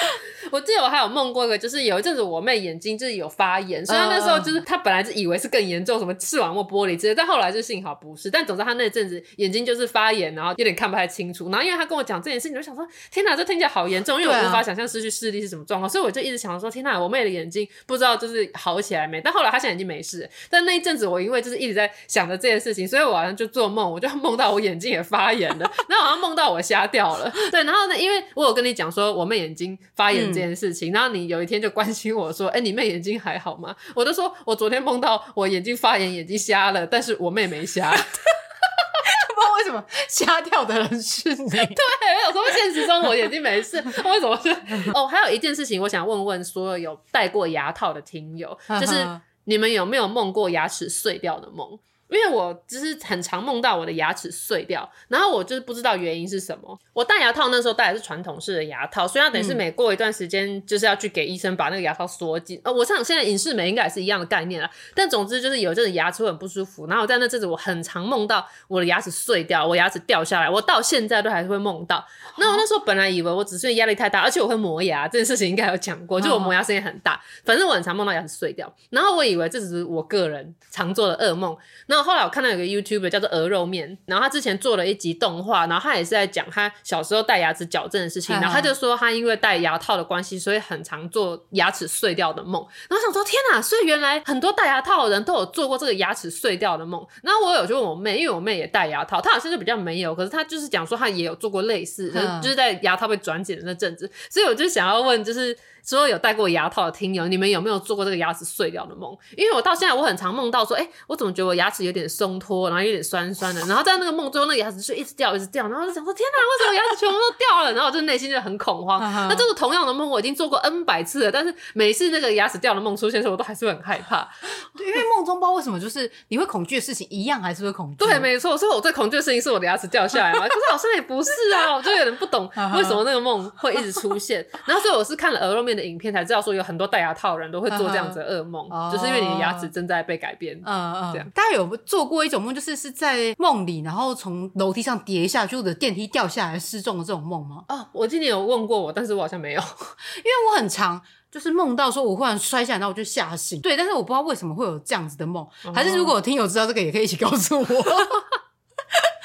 [0.52, 8.30] 我记得我还有梦过一个，就是有一阵子我妹眼睛就是有发炎，虽然那时候就是她本来是以为是更严重，什么视网膜剥离之类，但后来就幸好不是。
[8.30, 11.50] 但总之她那阵子眼睛就是发炎，然后有点看不太清楚。
[11.50, 19.20] 然后因为她跟我讲这件事情，我就想说天哪，这听起来好严重，因为我无法想象失去视力是什么状况，所以我就一直想说天哪，我妹的眼睛不知道就是好起来没。
[19.20, 20.28] 但后来她现在已经没事。
[20.48, 27.32] 但那一阵子我因为就是一直在想着这件事情，所以我好像就做梦，我就梦到我眼睛也发炎了， 然后好像梦到我瞎掉了。
[27.50, 30.26] 对，然后呢，因为我有跟你讲说我妹眼睛发炎。
[30.26, 37.90] 这件事情，然后你有一天就关心我说：“哎，你妹眼睛还好吗？”我就说：“我昨天梦到我眼睛发炎，眼睛瞎了，但是我妹没瞎。
[37.96, 41.50] ”不知道为什么瞎掉的人是你。
[41.50, 44.50] 对，我有时候现实中我眼睛没事，为什么是？
[44.92, 49.06] 哦，还有一件事情，我想问问所有有戴过牙套的听友，就是
[49.44, 51.78] 你们有没有梦过牙齿碎掉的梦？
[52.08, 56.78] 因为我就是很常梦到我的牙齿碎掉，然后我就是不知道原因是什么。
[56.92, 62.60] 我戴牙套那时候戴的是传统式的牙套，所以它等于是每过一段时间就是要去给医生把那个牙套缩紧。
[62.64, 64.70] 呃，我想现在隐适美应该也是一样的概念啦。
[64.94, 72.06] 但总之就是有阵子牙齿很不舒服，然后在那阵子我很常梦到我的牙齿碎掉，我牙齿掉下来，我到现在都还是会梦到。
[72.38, 78.72] 那我那时候本来以为我只是压力太大，而且我会磨牙这件事情应该有讲过，就我磨牙声音很大，反正我很常梦到牙齿碎掉。
[78.90, 81.56] 然后我以为这只是我个人常做的噩梦。
[81.86, 92.64] 然后后来我看到有个 YouTube 叫做鹅肉面，然后他之前做了一集动画，然后他也是在讲他小时候戴牙齿矫正的事情，然后他就说他因为戴牙套的关系，所以很常做牙齿碎掉的梦。
[92.88, 97.04] 然后想说天哪，所以原来很多戴牙套的人都有做过这个牙齿碎掉的梦。
[97.22, 105.56] 然后我有去问我妹，因为我妹也戴牙套，她好像就比较没有，可是她就是讲说她也有做过类似，就是在牙套被转剪的那阵子，所以我就想要问，就是。
[105.86, 109.16] 所有有戴过牙套的听友，你们有没有做过这个牙齿碎掉的梦？
[109.36, 117.72] 因为我到现在我很常梦到说，哎、欸，我怎么觉得我牙齿有点松脱，然后有点酸酸的， 然后在那个梦中，那个牙齿就一直掉，一直掉，然后我就想说，天哪，为什么牙齿全部都掉了？
[117.72, 119.00] 然后我就内心就很恐慌。
[119.30, 124.28] 那这个同样的梦我已经做过 N 百次了，但是每次那个牙齿掉的梦出现的时候，我都还是会很害怕。
[124.76, 128.04] 对，因为梦中不知道为什么，就是你会恐惧的事情一样还是会恐惧。
[128.04, 130.40] 对，没错，所以我最恐惧的事情是我的牙齿掉下来嘛。
[130.40, 134.44] 可是好像也不是啊，我就有点不懂为什么那个梦会一直出现。
[134.64, 136.56] 然后所以我是看了鹅肉面的影片才知道说。
[136.56, 138.90] 有很多戴牙套的人都会做这样子的噩梦，uh huh.
[138.90, 140.56] 就是因为你的牙齿正在被改变。
[140.64, 141.12] 嗯嗯、uh，huh.
[141.12, 141.30] 这样。
[141.34, 147.62] 大家有做过一种梦，就是是在梦里，然后从楼梯上跌下去，或者电梯掉下来失重的这种梦吗？
[147.68, 149.60] 哦，我今年有问过我，但是我好像没有，
[150.16, 150.98] 因为我很长
[151.30, 153.60] 就是梦到说我忽然摔下来，然后我就吓醒。
[153.60, 155.74] 对，但是我不知道为什么会有这样子的梦，uh.
[155.74, 157.66] 还是如果有听友知道这个，也可以一起告诉我。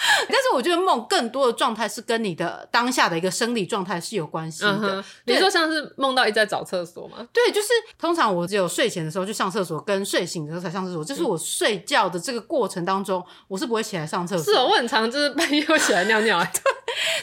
[0.29, 5.03] 但是我觉得梦更多的状态是跟你的当下的一个生理状态是有关系的。
[5.25, 7.27] 比如说像是梦到一直在找厕所吗？
[7.31, 11.03] 对，就是通常我只有睡前的时候去上厕所，跟睡醒的时候才上厕所。
[11.03, 14.53] 就是我睡觉的这个过程当中，我是不会起来上厕所。
[14.53, 16.39] 是哦，我很常就是半夜会起来尿尿。
[16.51, 16.61] 对，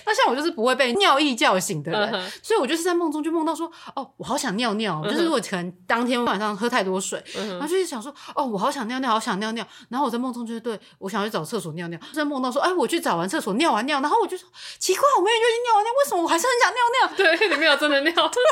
[0.06, 5.02] 那像我就是不会被尿意叫醒的人，嗯、所以我就是在梦中就梦到说，哦，我好想尿尿。
[5.04, 9.66] 嗯、就是我可能当天晚上喝太多水，嗯、然后就是想说，哦，我好想尿尿，好想尿尿。
[9.88, 13.72] 然后我在梦中就是对我想要去找厕所尿尿，在梦到说，哎，我去找完厕所尿。
[13.72, 14.48] 完尿，然后我就说
[14.78, 17.08] 奇怪，我明明就已经尿完尿，为什么我还是很想尿尿？
[17.16, 18.10] 对，你没有真的尿。
[18.12, 18.42] 对，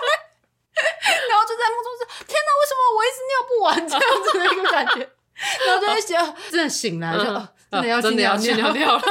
[1.29, 3.89] 然后就在梦中说：天哪，为什么我一直尿不完？
[3.89, 5.11] 这样子的一个感觉。
[5.67, 7.25] 然后就在想，真的醒来就
[7.71, 9.03] 真的要去尿尿尿了。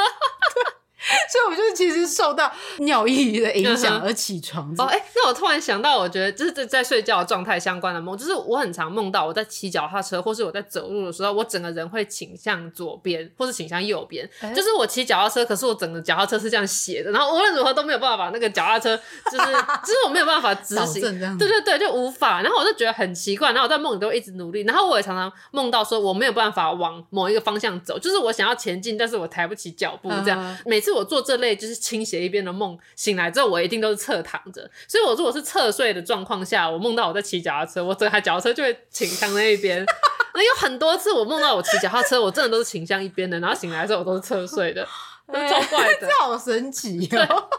[1.31, 4.73] 所以，我就其实受到尿意的影响而起床。
[4.77, 14.27] 哦，哎，那我突然想到，我觉得就是在在睡觉的状态相关的梦，就是我很常梦到我在骑脚踏车，或是我在走路的时候，我整个人会倾向左边，或是倾向右边。
[14.41, 18.97] 欸、就是我骑脚踏车，可是我整个脚踏车是这样斜的，然后无论如何都没有办法把那个脚踏车，
[19.31, 19.45] 就是
[19.85, 21.01] 就是我没有办法执行。
[21.37, 22.41] 对对对，就无法。
[22.41, 30.43] 然后我就觉得很奇怪，然后我在梦里都一直努力，然后我也常常梦到说我没有办法往某一个方向走，就是我想要前进，但是我抬不起脚步这样。
[30.43, 34.69] 嗯、每次我做这类就是倾斜一边的梦，醒来之后我一定都是侧躺着。
[34.87, 39.85] 所以我如果是侧睡的状况下，我梦到我在骑脚踏车，我整台脚踏车就会倾向那一边。
[40.33, 44.85] 那有很多次我梦到我骑脚踏车，我真的都是倾向一边的，然后醒来的时候我都是侧睡的，
[45.33, 47.49] 超怪的，这好神奇哦。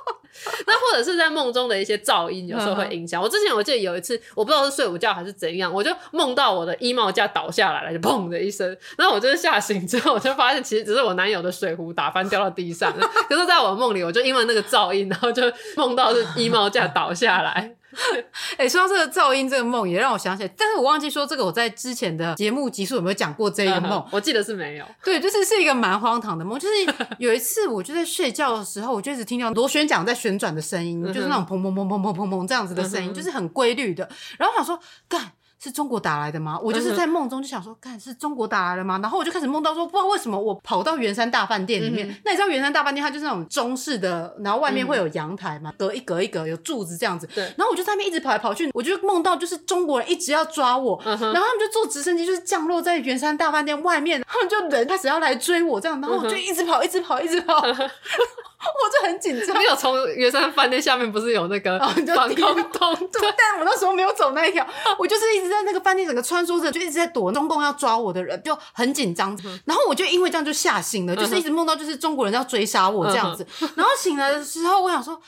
[0.67, 3.21] 那或者是在梦中的一些噪音，有时候会影响。
[3.21, 8.69] 我之前我记得有一次，我不知道是睡午觉还是怎样，我就梦到我的衣帽架倒下来了，就砰的一声。
[8.99, 13.07] 然后我就是吓醒之后，我就发现其实只是我男友的水壶打翻掉到地上了。
[13.29, 15.43] 可是在我梦里，我就因为那个噪音，然后就
[15.77, 17.75] 梦到是衣帽架倒下来。
[18.57, 24.09] 哎、欸，说到这个噪音，这个梦也让我想起来，但是我忘记说这个我在之前的节目集数有没有讲过这一个梦、嗯？
[24.12, 24.84] 我记得是没有。
[25.05, 26.74] 对，就是是一个蛮荒唐的梦，就是
[27.18, 34.09] 有一次我就在睡觉的时候，我就一直听到螺旋桨在旋转的声音，就是那种砰砰砰砰砰砰砰这样子的声音，就是很规律的。
[34.38, 34.78] 然后我想说，
[35.09, 35.32] 干。
[35.59, 36.59] 是中国打来的吗？
[36.63, 38.99] 我就是在梦中就想说，看是中国打来的吗？
[39.03, 42.09] 然后我就开始梦到说，不知道为什么我跑到圆山大饭店里面。
[42.09, 47.27] 嗯、那你知道圆山大饭店它就是那种中式的，然后外面会有阳台嘛，隔一格一格有柱子这样子。
[47.35, 47.43] 对。
[47.57, 57.63] 然后我就在那边一直跑来跑去，我就梦到就是中国人一直要抓我，嗯、然后他们就坐直升机就是降落在圆山大饭店外面，他们就人开始要来追我这样，然后我就一直跑，一直跑，一直跑。
[58.59, 59.57] 嗯 我就很紧张。
[59.57, 61.95] 没有从圆山饭店下面不是有那个防
[62.35, 62.95] 空洞？
[63.13, 64.67] 对，但我那时候没有走那一条，
[64.99, 69.39] 我就是一直在那个饭店整个穿梭着，就一直在躲中共要抓我的人，就很紧张。
[69.65, 73.47] 然后我就因为这样就吓醒了，就是一直梦到就是中国人要追杀我这样子。
[73.75, 75.21] 然后醒来的时候，我想说。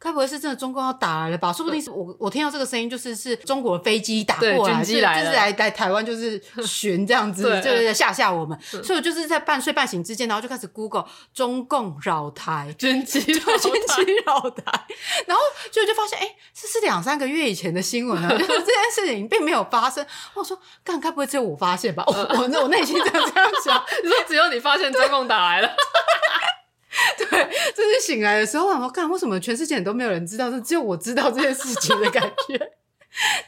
[0.00, 1.52] 该不会是真的中共要打来了吧？
[1.52, 8.56] 说不定是我我听到这个声音，就是是中国的飞机打过来，军机来就是来来台湾就是巡这样子， 就是吓吓我们。
[8.62, 13.42] 所以我就是在半睡半醒之间，然后就开始 Google 中共扰台 军机， 军机
[14.24, 14.86] 扰台，
[15.26, 15.42] 然后
[15.72, 20.06] 就就发现，哎、欸，这是两三个月以前的新闻啊，就是这件事情并没有发生。
[20.34, 22.04] 我说，干，该不会只有我发现吧？
[22.06, 25.68] 我我我内心这样这样想，你说只有你发现中共打来了。
[27.18, 32.72] 对，就是醒来的时候，我想说，看为什么全世界都没有人知道，就只有我知道这件事情的感觉。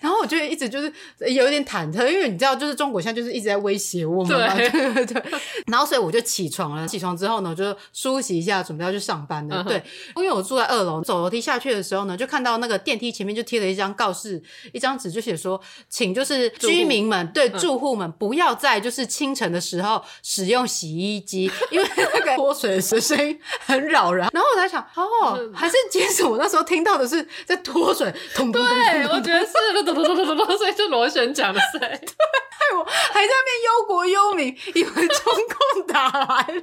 [0.01, 5.23] 然后我就一直就是有一点忐忑，因为你知道，就是中国现在就是一直在威胁我们嘛，对对 对。
[5.67, 9.63] 然后所以我就起床了，起床之后呢，我就梳洗一下，准备要去上班了。
[9.63, 9.69] Uh.
[9.69, 9.83] 对，
[10.17, 14.43] 因为我住在二楼，走楼梯下去的时候呢，就看到那个电梯前面就贴了一张告示，
[14.73, 24.27] 一张纸就写说，请就是居民们对住户们不要在就是清晨的时候使用洗衣机，因为那个脱水的 声音很扰人。
[24.33, 28.93] 然后我在想，哦，还是即使我那时候听到的是在脱水，咚咚咚咚咚咚。
[28.93, 29.83] 对，我觉得 是。
[29.83, 31.97] 咚咚咚咚咚，所以就螺旋桨的声音，害
[32.77, 35.25] 我还在那边忧国忧民，以为中
[35.75, 36.63] 共打来了，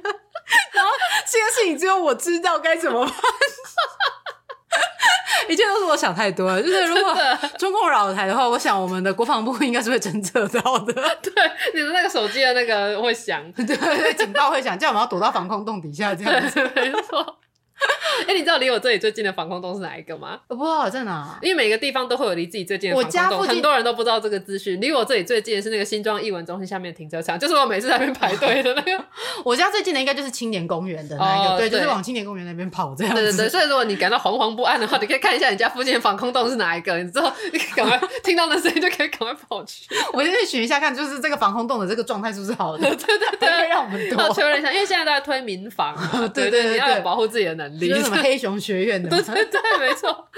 [0.72, 0.90] 然后
[1.26, 3.14] 这件事情只有我知道该怎么办，
[5.48, 6.62] 一切都是我想太多了。
[6.62, 7.16] 就是如果
[7.58, 10.92] 中共扰台的话，我想我们的国防部应该是会侦测到的。
[11.22, 11.32] 对，
[11.74, 17.38] 你的那个手机的那个会响，对 对，警报会响，叫我们要躲到防空洞底下，这样子没错。
[18.26, 20.38] 哎、欸，你知道离我这里最近的防空洞是哪一个吗？
[20.48, 23.46] 我不知道在哪，因为每个地方都会有离自己最近的防空洞。
[23.46, 24.80] 很多人都不知道这个资讯。
[24.80, 29.04] 离我这里最近的是那个新庄艺文中心下面的停车场，就是我每次在那边排队的那个。
[29.44, 33.22] 我家最近的应该就是青年公园的那个，哦，对，就是往青年公园那边跑这样子。
[33.22, 39.86] 对对对，所以如果你感到惶惶不安的话，你可以看一下你家附近的防空洞是哪一个，你之后你赶快 听到那声音就可以赶快跑去。
[40.12, 42.82] 我先去寻一下看，就是这个防空洞的这个状态是不是好的？
[42.96, 45.94] 对对对，对，让我们多确认一下，因为现在都在推民防，
[46.34, 47.88] 对对对，对，你要有保护自己的能力。
[48.02, 48.58] 什么黑熊？
[48.60, 50.28] 学院的，对对对，没错。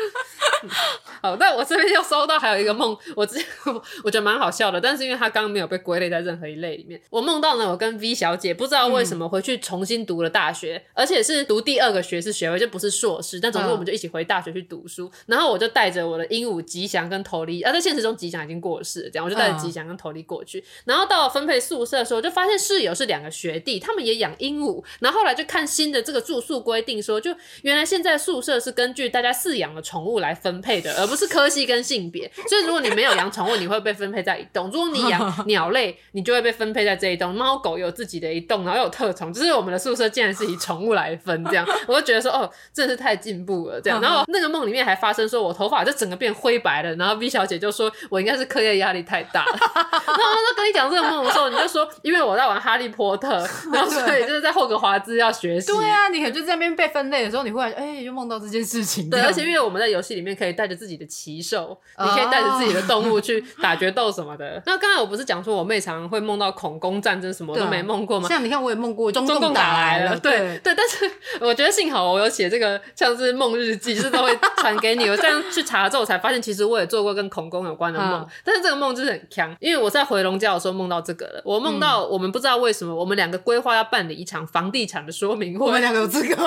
[1.23, 3.47] 好，那我这边又收到还有一个梦，我之前
[4.05, 7.01] 我觉得蛮好笑的，但是因为他刚刚没有被归类在任何一类里面。
[7.11, 13.39] 我梦到呢，我跟 V 小姐不知道为什么回去重新读了大学，嗯、而且是读第二个学士学位，就不是硕士。
[13.41, 15.07] 但总之我们就一起回大学去读书。
[15.07, 20.59] 嗯、然后我就带着我的鹦鹉吉祥跟头离，啊，在现实中吉祥已经过世了，这样我就带着吉祥跟头离过去。
[20.59, 24.83] 嗯、然后到了分配宿舍的时候，就发现室友是两个学弟，他们也养鹦鹉。
[25.01, 32.31] 然后后来就看新的这个住宿规定说，就原来现在宿舍是根据大家饲养的宠物来分配的，而不是科系跟性别。
[32.49, 37.35] 所以如果你没有养宠物，你会被分配在一栋；如果你养 鸟类，你就会被分配在这一栋。
[37.35, 43.81] 猫狗有自己的一栋，然后有特宠，就是我们的宿舍竟然是以宠物来分，这样我就觉得说，哦，真的是太进步了。
[43.81, 49.53] 这样， 然后那个梦里面还发生说我头发就整个变灰白了，然后 V 小姐就说我应该是课业压力太大了。
[49.53, 55.67] 然后她跟你讲这个梦的时候，你就说因为我在玩哈利波特，然后所以就是在霍格华兹要学习。
[55.67, 59.09] 对啊，你可能就在那边被分类的时候，你忽然哎、欸，就梦到这件事情。
[59.11, 60.31] 对，而且因为我们在游戏里面。
[60.41, 64.61] 可以带着自己的奇兽，你可以带着自己的动物去打决斗什么的。
[64.65, 68.27] 那刚才我不是讲说我妹常常会梦到恐攻战争，什么都没梦过吗？
[68.27, 70.75] 像你看，我也梦过中共打来了，对对。
[70.75, 71.11] 但是
[71.41, 75.07] 我觉得幸好我有写这个像是梦日记，就是都会传给你。
[75.11, 81.43] 我这样去查之后才发现，其实我也做过跟恐攻有关的梦，但是这个梦就是很强，因为我在回笼觉的时候梦到这个了。
[81.45, 86.35] 我梦到我们不知道为什么，我们两个规划要办理一场房地产的说明会，我们两个有资格。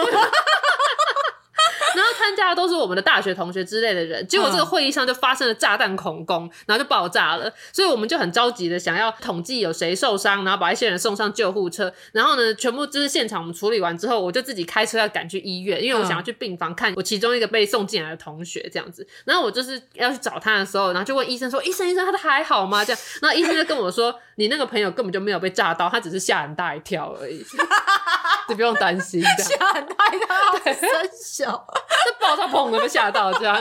[1.95, 27.43] 然后参加的都是我们的大学同学之类的人，结果这个会议上就发生了炸弹恐攻，然后就爆炸了，所以我们就很着急的想要统计有谁受伤，然后把一些人送上救护车，然后呢，全部就是现场我们处理完之后，我就自己开车要赶去医院，因为我想要去病房看我其中一个被送进来的同学这样子，然后我就是要去找他的时候，然后就问医生说：“医生，医生，他的还好吗？”这样，然后医生就跟我说：“你那个朋友根本就没有被炸到，他只是吓很大一跳而已，
[28.49, 30.27] 你不用担心。”吓很大一跳，
[30.63, 31.67] 很小。
[32.05, 33.55] 这爆炸砰的被吓到，这样。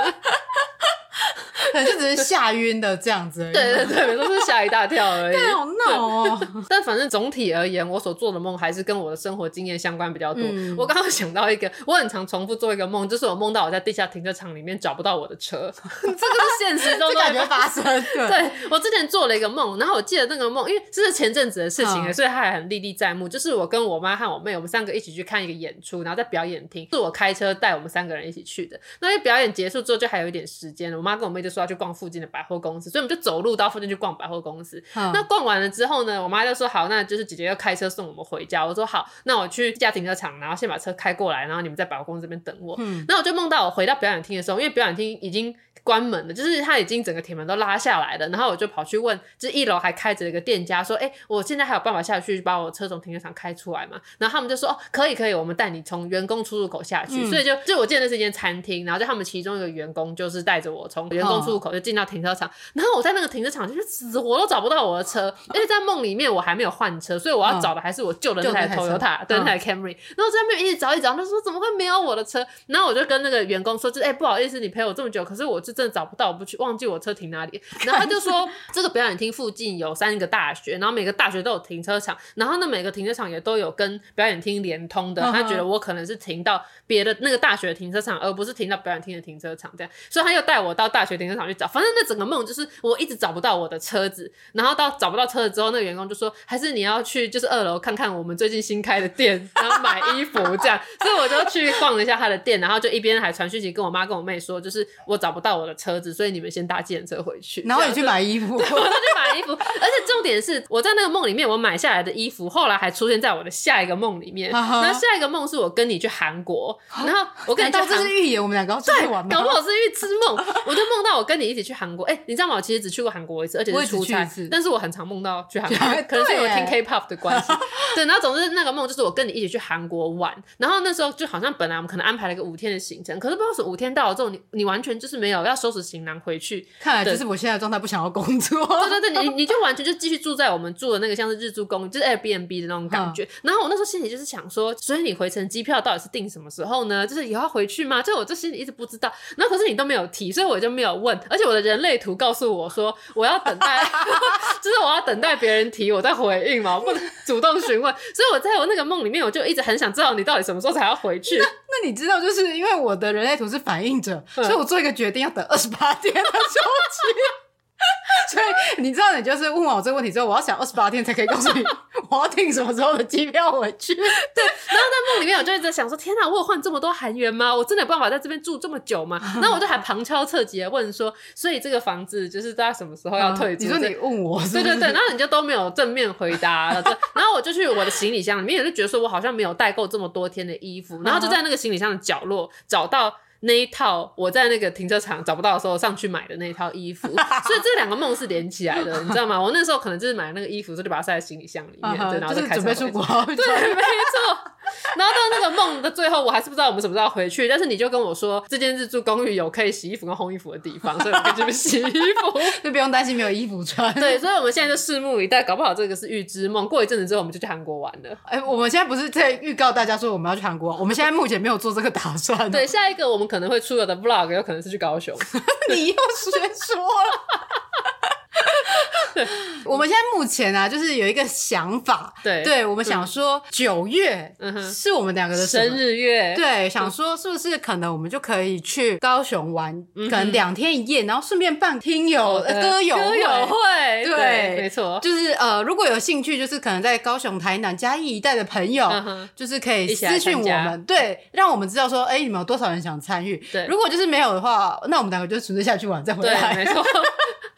[1.72, 3.52] 可能就只是吓晕的这样子而已。
[3.52, 5.32] 对对对，都是吓一大跳而已。
[5.36, 6.40] 对，好闹哦。
[6.68, 10.42] 但反正总体而言，我所做的梦还是跟我的生活经验相关比较多。
[10.44, 15.72] 嗯、我刚刚想到一个，我很常重复做一个梦，就是我梦到我在地下停车场里面找不到我的车。
[16.02, 16.18] 这个是
[16.60, 17.82] 现实中 感觉发生。
[18.14, 23.28] 对，对我之前做了一个梦，然后我记得那个梦，因为这是前阵子的事情，嗯、所以它还很历历在目。
[23.28, 28.78] 就是我跟我妈和我妹，我们三个一起去看一个演出，然后在表演厅是我开车带我们三个人一起去的。
[29.00, 34.80] 那因为表演结束之后，就还有一点时间了，我妈跟我妹就说要去逛附近的百货公司，所以我们就走路到附近去逛百货公司。
[34.94, 38.64] 嗯、那逛完了之后呢，我妈就说好，那就是姐姐要开车送我们回家。
[38.64, 42.76] 我说好，那我去家停车场，然后先把车开过来，然后你们在百货公司这边等我。
[42.78, 45.52] 嗯，那我就梦到我回到表演厅的时候，因为表演厅已经。
[45.84, 54.00] 关门了，就是它已经整个铁门都拉下来了，然后我就跑去问，就是一楼还开着一个店家，说，哎、欸，我现在还有办法下去把我车从停车场开出来吗？
[54.18, 57.24] 然后他们就说，哦，可以可以，我们带你从员工出入口下去。
[57.24, 69.96] 嗯、所以就就我记得那是一间餐厅，然后就他们其中一个员工就是带着我从员工出入口就进到停车场，哦、然后我在那个停车场就是死活都找不到我的车，因为在梦里面我还没有换车，所以我要找的还是我旧的那台 Toyota，对，那台 Camry。
[70.16, 72.46] 然后在那边一直找一直找，他说怎么会没有我的车？
[72.66, 76.56] 然后我就跟那个员工说，就哎、欸、不好意思，你陪我这么久，可是我是真的找不到，我不去。
[76.58, 85.22] 忘记我车停哪里，然后他就说 这个表演厅附近有三个大学，然后每个大学都有停车场，然后那每个停车场也都有跟表演厅连通的。
[85.32, 91.66] 他觉得我可能是停到别的那个大学的停车场，而不是停到表演厅的停车场这样，所以他又带我到大学停车场去找。
[91.66, 100.78] 反正那整个梦就是我一直找不到我的车子，然后到找不到车子之后，那个员工就说还是你要去就是二楼看看我们最近新开的店，然后买衣服这样。
[101.02, 114.50] 所以我就去逛了一下他的店，然后就一边还传讯息跟我妈跟我妹说，就是我找不到我的车子，所以你们先搭计程车回去，然后你去买衣服，对，我就去买衣服， 而且重点是我在那个梦里面，我买下来的衣服后来还出现在我的下一个梦里面。
[114.50, 119.28] 然后下一个梦是我跟你去韩国，然后我跟你到这是预言，我们两个要出去玩吗？
[119.30, 120.36] 搞不好是预知梦，
[120.72, 122.04] 我就梦到我跟你一起去韩国。
[122.06, 122.54] 哎，你知道吗？
[122.56, 127.52] 我其实只去过韩国一次，而且是出差，但是我很常梦到去韩国， 可能是因为听 K-pop 的关系。
[127.94, 136.66] 对，然后总之那个梦就是我跟你一起去韩国玩，然后那时候就好像本来我们可能安排了一个五天的行程，可是不知道是五天到了之后，你你完全就是没有要收拾行囊回去。
[136.80, 138.66] 看来就是我现在状态不想要工作。
[138.66, 143.28] 对对对， 你你就完全就继续住在我们住的那个像是日租公寓，就是 Airbnb 的那种感觉。
[143.42, 147.06] 然后我那时候心里就是想说，所以你回程机票到底是订什么时候呢？
[147.06, 148.02] 就是以后要回去吗？
[148.02, 149.12] 就我这心里一直不知道。
[149.36, 151.18] 然后可是你都没有提，所以我就没有问。
[151.28, 153.84] 而且我的人类图告诉我说，我要等待，
[154.62, 157.92] 就是我要等待别人提，我再回应嘛，我不能主动询问。
[158.14, 161.36] 所以我在我那个梦里面，我就一直很想知道你到底什么时候才要回去。
[161.38, 167.41] 那，那你知道，就是因为我的人类图是反应者，嗯、所以我做一个决定要等二十八天的周期。
[168.30, 171.62] 所以你知道，你就是问完我这个问题之后，我要想二十八天才可以告诉你
[172.08, 173.94] 我要订什么时候的机票回去。
[173.94, 177.54] 对，然后在梦里面，我就一直想说：天哪，我有换这么多韩元吗？
[177.54, 179.20] 我真的有办法在这边住这么久吗？
[179.40, 183.64] 然后我就还旁敲侧击的问说：所以这个房子就是大家什么时候要退租？
[183.64, 184.52] 你说你问我是是？
[184.54, 186.72] 对对对，然后你就都没有正面回答。
[187.14, 193.14] 然后我就去我的行李箱里面，也是觉得说我好像没有带够这么多天的衣服，然后就在那个行李箱的角落找到。
[193.42, 197.08] 那一套我在那个停车场找不到的时候上去买的那一套衣服，
[197.46, 199.40] 所以这两个梦是连起来的，你知道吗？
[199.40, 203.02] 我那时候可能就是买那个衣服，所以就把它塞在行李箱里面，对，然后就开始准备出国。
[203.26, 204.52] 对，没错。
[204.96, 213.92] 然后到那个梦的最后，我还是不知道我们什么时候要回去，但是你就跟我说，这间日租公寓有可以洗衣服跟烘衣服的地方，所以我可以这边 洗衣服，就不用担心没有衣服穿。
[213.94, 218.10] 对，所以我们现在就拭目以待，搞不好这个是预知梦，过一阵子之后我们就去韩国玩了。
[218.24, 222.50] 哎、欸，我们现在不是在预告大家说我们要去韩国，我们现在目前没有做这个打算。
[222.50, 225.16] 对，下一个我们可能会出游的 vlog 有可能是去高雄。
[225.72, 227.91] 你又学说了。
[229.64, 234.34] 我们现在目前啊，就是有一个想法，对，对我们想说九月
[234.72, 248.90] 是我们两个的生日月，对，想说是不是可能我们就可以去高雄玩，可能两天一夜，然后顺便办听友歌友歌友会，对，没错，就是呃，如果有兴趣，就是可能在高雄、台南、嘉义一带的朋友，
[249.36, 253.36] 就是可以私讯我们，对，让我们知道说，哎，你们有多少人想参与？
[253.52, 256.82] 对，如果就是没有的话，那我们两个就纯粹下去玩，再回来，没错。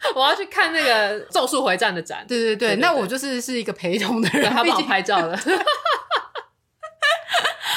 [0.15, 2.25] 我要去看那个《咒术回战》的展。
[2.27, 5.37] 对对对，那我就是是一个陪同的人，他帮我拍照的。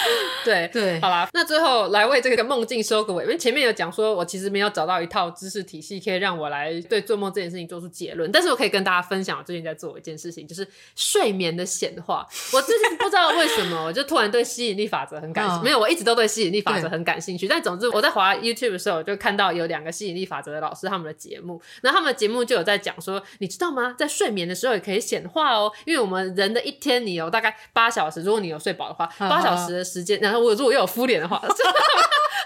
[0.44, 12.26] 对对，好啦，那最后来为这个梦境收个尾，因为前面有讲说，我其实没有找到一套知识体系可以让我来对做梦这件事情做出结论，但是我可以跟大家分享，我最近在做一件事情，就是睡眠的显化。
[12.54, 17.46] 我最近不知道为什么，我就突然对吸引力法则很感兴没有，我一直都对吸引力法则很感兴趣。
[17.46, 23.94] 但总之，我在滑 YouTube 的时候，我就看到有两个吸引力法则的老师他们的节目，然后他们的节目就有在讲说，你知道吗？
[23.98, 31.42] 在睡眠的时候也可以显化哦，因为我们人的一天，你有大概八小时，如果你有睡饱的话，八小时的时间，然后我如果又有敷脸的话，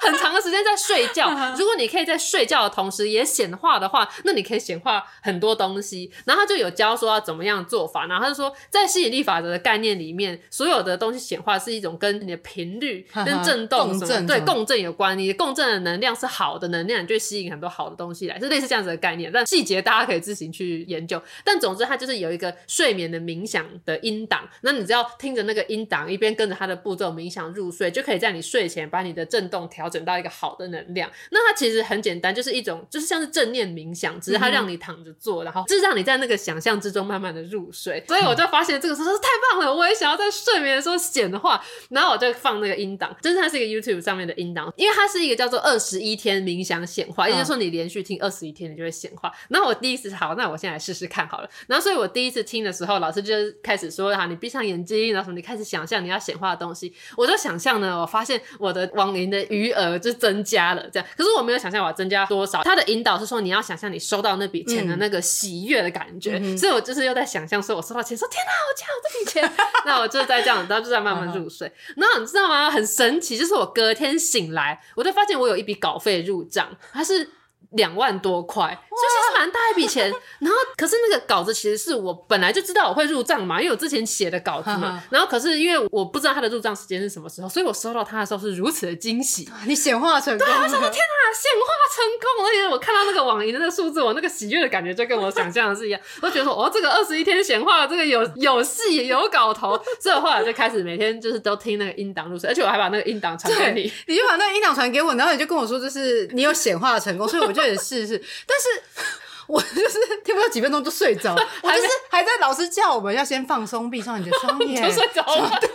[0.01, 1.31] 很长的时间在睡觉。
[1.57, 6.11] 如果你可以在睡觉的同时也显化的话，那你可以显化很多东西。
[6.25, 8.07] 然后他就有教说要怎么样做法。
[8.07, 15.17] 然后他就说，在吸引力法则的概念里面，所有的东西显化是一种跟你的频率、跟震动什么对共振有关。
[15.17, 19.31] 你的共振的能量是好的能量，你就会吸引很多好的东西来，是类似这样子的概念。
[19.33, 21.23] 但细节大家可以自行去研究。
[21.45, 24.49] 但总之，它就是有一个睡眠的冥想的音档。
[24.63, 31.11] 那你只要听着那个音档，一边跟着它的步骤冥想入睡，就可以在你睡前把你的震动调整到一个好的能量。
[31.31, 38.05] 那它其实很简单，就是一种就是像是正念冥想，只是它让你躺着做，然后就是让你在那个想象之中慢慢的入睡。
[38.07, 41.65] 所以我就发现这个时候太棒了，我也想要在睡眠的时候显化。
[41.89, 49.33] 然后我就放那个音档，就是它是一个 YouTube 上面的音档，因为它是一个叫做二十一天冥想显化，也就是说你连续听二十一天，你就会显化。
[49.49, 51.49] 然后我第一次好，那我现在来试试看好了。
[51.67, 56.93] 然后所以我第一次听的时候，老师就开始说哈，你闭上眼睛，然后什么你开始想象你要显化的东西。
[57.17, 58.33] 我就想象呢，我发现。
[58.59, 61.09] 我的网银的余额就增加了，这样。
[61.17, 62.63] 可是我没有想象我要增加多少。
[62.63, 66.39] 他的引导是说，你要想象你收到那笔钱的那个喜悦的感觉。
[66.43, 69.67] 嗯、所以我就是又在想象说，我收到钱，说天哪，我竟然有这笔钱。
[69.85, 71.71] 那我就在这样，然后就在慢慢入睡。
[71.97, 72.71] 然后你知道吗？
[72.71, 77.29] 很神奇，就是我隔天醒来，我就发现我有一笔稿费入账，它是。
[77.71, 80.11] 两万多块，就其实蛮大一笔钱。
[80.41, 85.03] 然后，可是那个稿子其实是我本来就知道我会入账嘛，因为我之前写的稿子嘛。
[85.11, 89.49] 然后，可是因为我不知道他的入账时间是什么时候，所以我收到他的时候是如此的惊喜。
[89.67, 92.51] 你显化成功了，对，我想说天哪，显化成功了！
[92.51, 96.01] 而且我看到那个网银的那个数字，我那个喜悦的感觉就跟我想象的是一样。
[96.21, 99.81] 我觉得说，哦，这个二十一天显化，这个有有戏有搞头。
[100.01, 107.63] 所以我后来就开始每天就是都听那个音档入睡，而且我还把那个音档传给你，你就把那个音档传给我，然后你就跟我说，就是你有显化成功，所以我就。
[107.63, 109.09] 也是是，但是
[109.47, 115.59] 我就是听不到几分钟就睡着，我就是还在老师叫我们要先放松，闭上你的双 眼，就睡着了。
[115.61, 115.69] 对，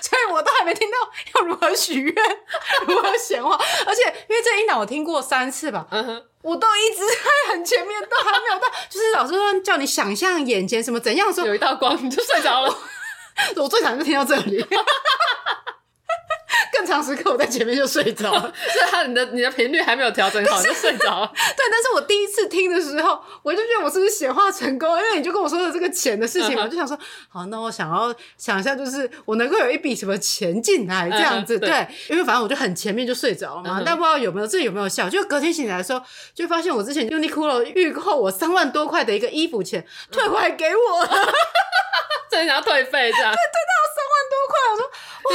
[0.00, 0.96] 所以我都还没听到
[1.34, 2.14] 要如何许愿，
[2.86, 12.78] 如何显化，而且因为这一档我听过三次吧，嗯哼，我都一直在很前面，都还没有到，就是老师说叫你想象眼前什么怎样的时候，有一道光你就睡着了，
[13.56, 14.64] 我最想就听到这里。
[16.72, 18.40] 更长时刻我在前面就睡着了，
[18.72, 21.32] 所以他你的你的频率还没有调整好 就睡着了。
[21.34, 24.88] 对，但是我第一次听的时候，我就觉得我是不是显化成功？
[24.98, 26.98] 因为你就跟我说的这个钱的事情，我就想说，
[27.28, 31.58] 好，那我想要想一下，就是我能够有一笔什么钱进来这样子。
[31.58, 35.08] 对，因为反正我就很前面就睡着了嘛，但不知道有没有这有没有效？
[35.08, 36.00] 就隔天醒来的时候，
[36.34, 41.08] 就发现我之前 Uniqlo 预扣我三万多块的一个衣服钱退回来给我了，
[42.30, 43.32] 真的想要退费这样？
[43.32, 44.82] 对，退到三万多块，我说。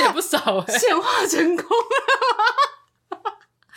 [0.02, 0.38] 也不少
[0.68, 2.73] 哎、欸，显化成功了。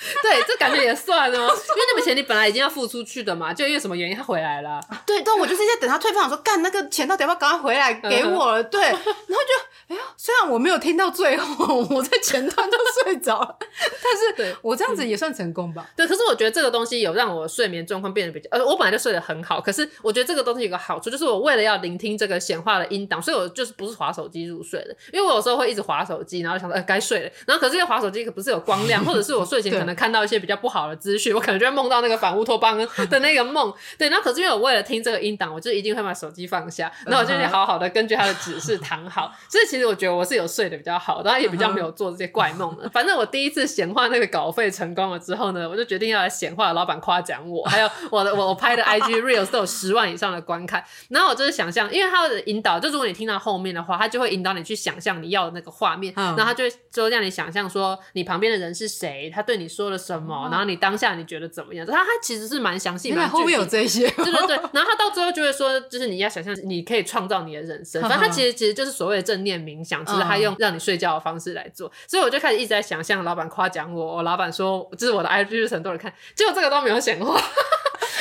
[0.22, 4.80] 对，这感觉也算哦，因为那笔钱你本来已经要付出去的嘛，就因为什么原因他回来了。
[5.06, 8.62] 对，但我就是在等他退费，说干那个钱到底要不要赶快回来给我了？
[8.64, 15.88] 对，然后就哎呀，虽然我没有听到最后， 我在前段都睡着了，但是对我这样子也算成功吧？
[15.96, 33.74] 对，可是我觉得这个东西有让我睡眠状况变得比较，呃，我本来就睡得很好，可是我觉得这个东西有个好处，就是我为了要聆听这个显化的音档，所以我就是不是划手机入睡的，因为我有时候会一直划手机，然后想说，哎，该睡了，然后可是因为滑手机可不是有光亮，或者是我睡前可能看到一些比较不好的资讯，我可能就会梦到那个反乌托邦的那个梦。
[33.98, 39.32] 对，然后可是因为我为了听这个音档，我就一定会把手机放下，那我就得好好的根据他的指示躺好。
[39.48, 42.88] 所以其实我觉得我是有睡得比较好，然后也比较没有做这些怪梦的。
[42.94, 50.84] 反正我第一次次显化那个稿费成功了之后呢，我就决定要来显化老板夸奖我，还有我的我我拍的 IG Reels 都有十万以上的观看。
[51.08, 61.86] 然后我就是想象，因为他的引导，就如果你听到后面的话，他就会引导你去想象你要的那个画面，嗯、然后他就会说让你想象说你旁边的人是谁，他对你说了什么，嗯、然后你当下你觉得怎么样？
[61.86, 64.56] 他他其实是蛮详细，蛮后面有这些， 对对对。
[64.72, 71.90] 然后他到最后就会说，就是你要想象你可以创造你的人生， 反正他其实其实就是所谓的正念冥想，只是他用让你睡觉的方式来做。
[72.06, 77.40] 所以我就开始一直在想象老板夸奖我，我老板说这是我的 IG 很多人看，结果这个都没有显化。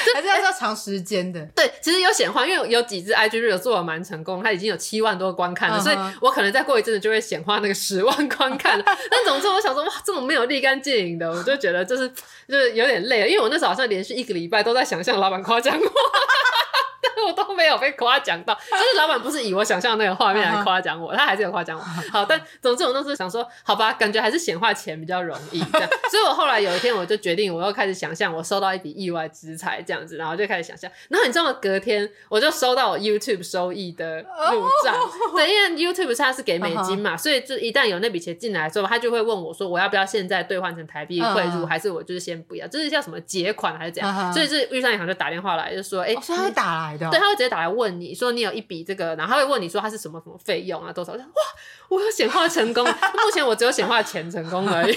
[0.13, 5.83] 还是要要长时间的，对，其实有显化，因为有几支 IG Reel 做的蛮成功，它已经有七万多观看了，uh huh.
[5.83, 8.83] 所以我可能再过一阵子就会显化那个十万观看了。
[9.09, 12.07] 但总之，我想说，哇，这种没有立竿见影的，我就觉得就是
[12.47, 15.91] 就是有点累了，因为我那时候好像连续一个礼拜都在想象老板夸奖我。
[17.27, 21.83] 我都没有被夸奖到，就是老板不是以我想象的那个画面来夸奖我，他还是有夸奖我。
[22.11, 25.89] 好，但总之我那时候想说，好吧，感觉还是显化钱比较容易这样。
[26.09, 30.89] 所以我后来有一天我就决定，我又开始想象我收到一笔意外之财这样子，然后就开始想象。
[31.09, 31.53] 然后你知道吗？
[31.61, 34.95] 隔天我就收到我 YouTube 收益的入账，
[35.35, 42.67] 对，因为 YouTube 它是给美金嘛，所以就一旦有那笔钱进来之后，他就会问我说，我要不要现在兑换成台币汇入，还是我就是先不要？
[42.67, 44.33] 就是叫什么结款还是怎样？
[44.33, 47.04] 所以是预算银行就打电话来，就说，哎，他会打来的。
[47.11, 51.13] 对，他会直接打来问你说，你有一笔这个，然后他会问你说他是什么什么费用啊，多少？
[51.13, 51.19] 哇，
[51.89, 54.95] 我有显化成功， 目前我只有显化钱成功而已。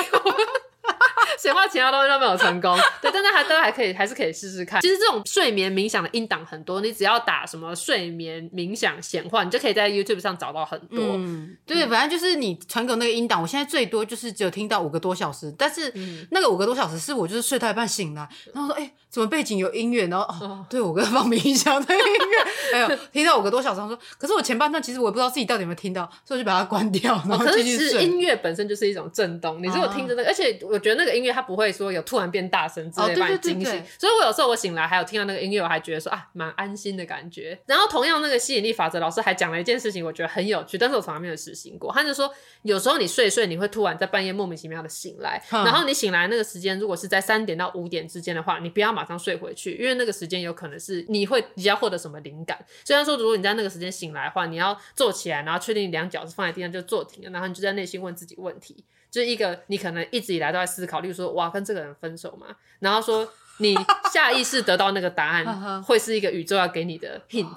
[1.39, 4.81] 显化其他东西都没有成功，对，但是还都还可以，还是可以试试看。
[4.81, 10.99] 其实这种睡眠冥想的音档很多，你只要打什么睡眠冥想显化，你就可以在 YouTube 上找到很多。
[11.01, 15.93] 嗯，对，嗯、反正就是你传给我那个音档，我现在最多就是只有听到五个多小时，但是
[16.31, 20.07] 那个五个多小时是我就是睡到一半醒来，然后说，哎、欸，怎么背景有音乐？
[20.09, 27.89] 然后哦，对我跟放冥想的音乐， 哎呦，听到五个多小时，我说，可是我前半段其实我也不知道自己到底有没有听到，所以我就把它关掉，然后继续睡。
[27.89, 31.28] 哦、可是音乐本身就是一种震动，你如果听着那个，啊、而且我觉得那个音乐。
[31.33, 37.59] 它不会说有突然变大声之类的把你惊醒，所以我有时候我醒来还有听到那个音乐，我还觉得说啊，蛮安心的感觉。
[37.67, 41.93] 然后同样那个吸引力法则老师还讲了一件事情，我觉得很有趣，但是我从来没有实行过。
[41.93, 52.59] 他就说有时候你睡睡，你会突然在半夜莫名其妙的醒来，然后你醒来那个时间如果是在三点到五点之间的话，你不要马上睡回去，因为那个时间有可能是你会比较获得什么灵感。
[52.85, 58.85] 虽然说如果你在那个时间醒来的话，你要坐起来，然后确定两脚是放在地上就坐停了，然后你就在内心问自己问题。
[59.11, 62.49] 就是一个你可能一直以来都在思考，例如说，我要跟这个人分手嘛，
[62.81, 63.27] 然后说
[63.59, 63.77] 你
[64.13, 65.45] 下意识得到那个答案，
[65.83, 67.57] 会是一个宇宙要给你的 hint。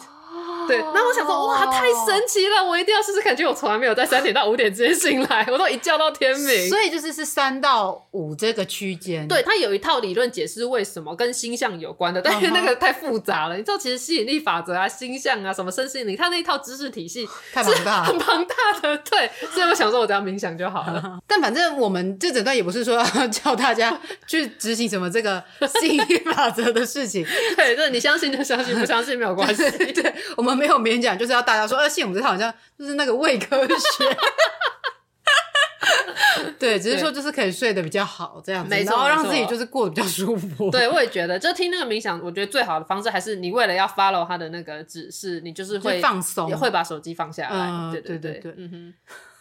[0.67, 3.35] 对，然后我想说，哇，太神奇了，我一定要试试看。
[3.35, 6.69] 结果我从来没有在三点到五点之间醒来，我都一觉到天明。
[6.69, 9.27] 所以就是是三到五这个区间。
[9.27, 13.57] 对，它有一套理论解释为什么跟星象有关的，但是那个太复杂了。
[13.57, 18.97] 你知道，其实吸引力法则啊、星象啊、什么身心灵，它那一套知识体系太庞大，很庞大的。
[18.97, 21.19] 对，所以我想说，我只要冥想就好了。
[21.27, 25.43] 但反正我们这整段也不是说要叫大家去执行什么这个
[25.79, 27.25] 吸引力法则的事情。
[27.57, 29.63] 对，就是你相信就相信，不相信没有关系。
[29.91, 30.50] 对，我们。
[30.55, 34.17] 没有勉强，就是要大家说，呃，信我们这套好像就是那个伪科学。
[36.57, 40.69] 对，只是说就是可以睡得比较好这样子，然后让自己就是过得比较舒服。
[40.69, 47.67] 对，我也觉得，就听那个冥想，我觉得最好的方式还是你为了要 follow 他的那个指示，你就是会放松，也会把手机放下来。
[47.67, 48.93] 嗯、对对对对，嗯哼，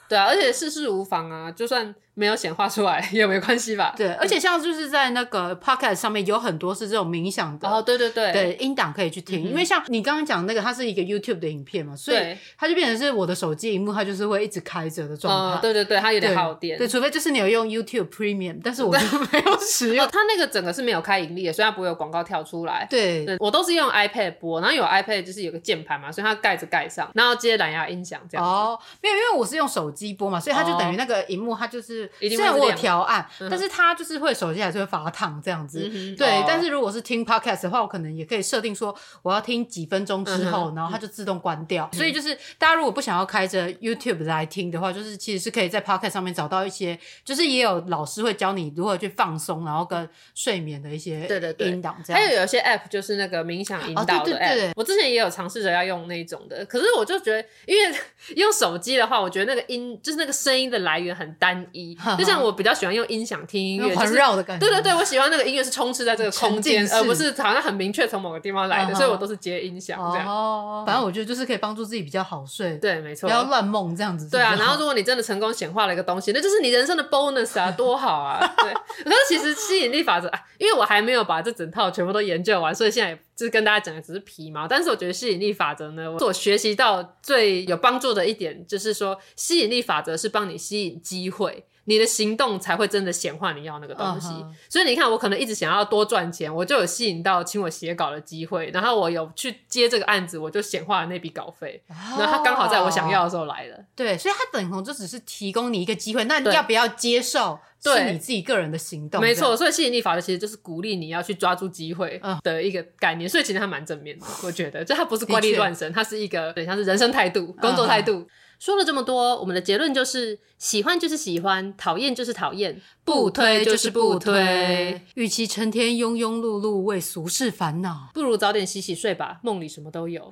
[0.08, 1.94] 对啊，而且世事无妨啊，就算。
[2.14, 3.94] 没有显化出来也没关系吧？
[3.96, 9.42] 对，而且像就是在那个 podcast 上面有很多是这种冥想的哦，对对对，对音档可以去听。
[9.44, 15.60] 因为像你刚刚讲那个，它是一个 YouTube 的影片嘛，所以它就变成是我的手机荧幕，它就是会一直开着的状态。
[15.62, 16.76] 对对对，它有点耗电。
[16.76, 20.06] 对，除非就是你有用 YouTube Premium，但是 我就没有使用。
[20.10, 22.86] 它那个整个是没有开盈利的，所以它不会有广告跳出来。
[22.90, 28.44] 对，我都是用 iPad 播，然后有 iPad 就是有个键盘嘛，所以它盖子盖上，然后接蓝牙音响这样。
[28.44, 32.90] 哦，没有，因为我是用手机播嘛，所以它就等于那个荧幕它就是虽然我调。
[32.90, 36.26] 调暗，但是它就是会手机还是会发烫这样子，嗯、对。
[36.28, 38.92] 哦、但是如果是听 podcast 的话，我可能也可以设定说
[39.22, 41.88] 我要听几分钟之后，嗯、然后它就自动关掉。
[41.92, 52.20] 嗯、所以就是大家如果不想要开着 YouTube 来听的话，就是其实是可以在 podcast 上面找到一些，就是也有老师会教你如何去放松，然后跟睡眠的一些对对音档这样。
[52.20, 57.96] 还有有些 app 就是那个冥想引导的 app，、哦、对对对我之前也有尝试着要用那种的，可是我就觉得，因为
[58.34, 62.70] 用手机的话，我觉得那个音就是那个声音的来源很单一，就像我比较。
[62.80, 64.66] 喜欢用音响听音乐，环绕的感觉。
[64.66, 70.26] 对对对，我喜欢那个音乐是充斥在这个空间，而不是好像很明确从某个地方来的，所以我都是接音响这样。
[70.26, 72.78] 哦，反正我觉得就是可以帮助自己比较好睡。
[72.78, 74.30] 对，没错，不要乱梦这样子。
[74.30, 78.40] 对啊，然后如果你真的成功显化了一个东西，那 就是你人生的 bonus 啊，多好啊！
[78.62, 78.72] 对，
[79.04, 83.18] 可是其实吸引力法则啊，因为我还没有把这整套全部都研究完，所以现在也。
[83.40, 91.64] 就是跟大家讲的只是皮毛，但是我觉得吸引力法则呢，我学习到最有帮助的一点就是说，吸引力法则是帮你吸引机会。
[91.84, 94.54] 你的行动才会真的显化你要那个东西，uh huh.
[94.68, 102.20] 所以你看，我可能一直想要多赚钱，我就有吸引到请我写稿的机会，然后我有去接这个案子，我就显化了那笔稿费，oh.
[102.20, 103.76] 然后他刚好在我想要的时候来了。
[103.96, 107.58] 对，所以他等同就只是提供你一个机会，那你要不要接受？
[107.82, 109.20] 是你自己个人的行动。
[109.20, 113.32] 没错，所以吸引力法则其实就是鼓励你要去抓住机会的一个概念，uh.
[113.32, 118.12] 所以其实它蛮正面的， 我觉得，就它不是怪力乱神，它是一个对像是人生态度、工作态度。
[118.12, 118.26] Uh.
[118.58, 125.00] 说了这么多，我们的结论就是：喜欢就是喜欢，讨厌就是讨厌，不推就是不推。
[125.14, 130.30] 与其成天庸庸碌碌为俗事烦恼，不如早点洗洗睡吧，梦里什么都有。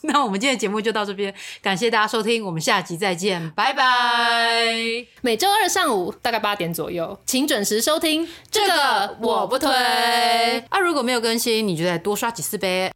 [0.04, 4.64] 那我们今天的节目就到这边，感谢大家收听，我们下集再见，拜拜。
[5.20, 8.26] 每周二上午大概八点左右，请准时收听。
[8.50, 9.70] 这个我不推。
[10.70, 12.90] 啊，如果没有更新，你就再多刷几次呗。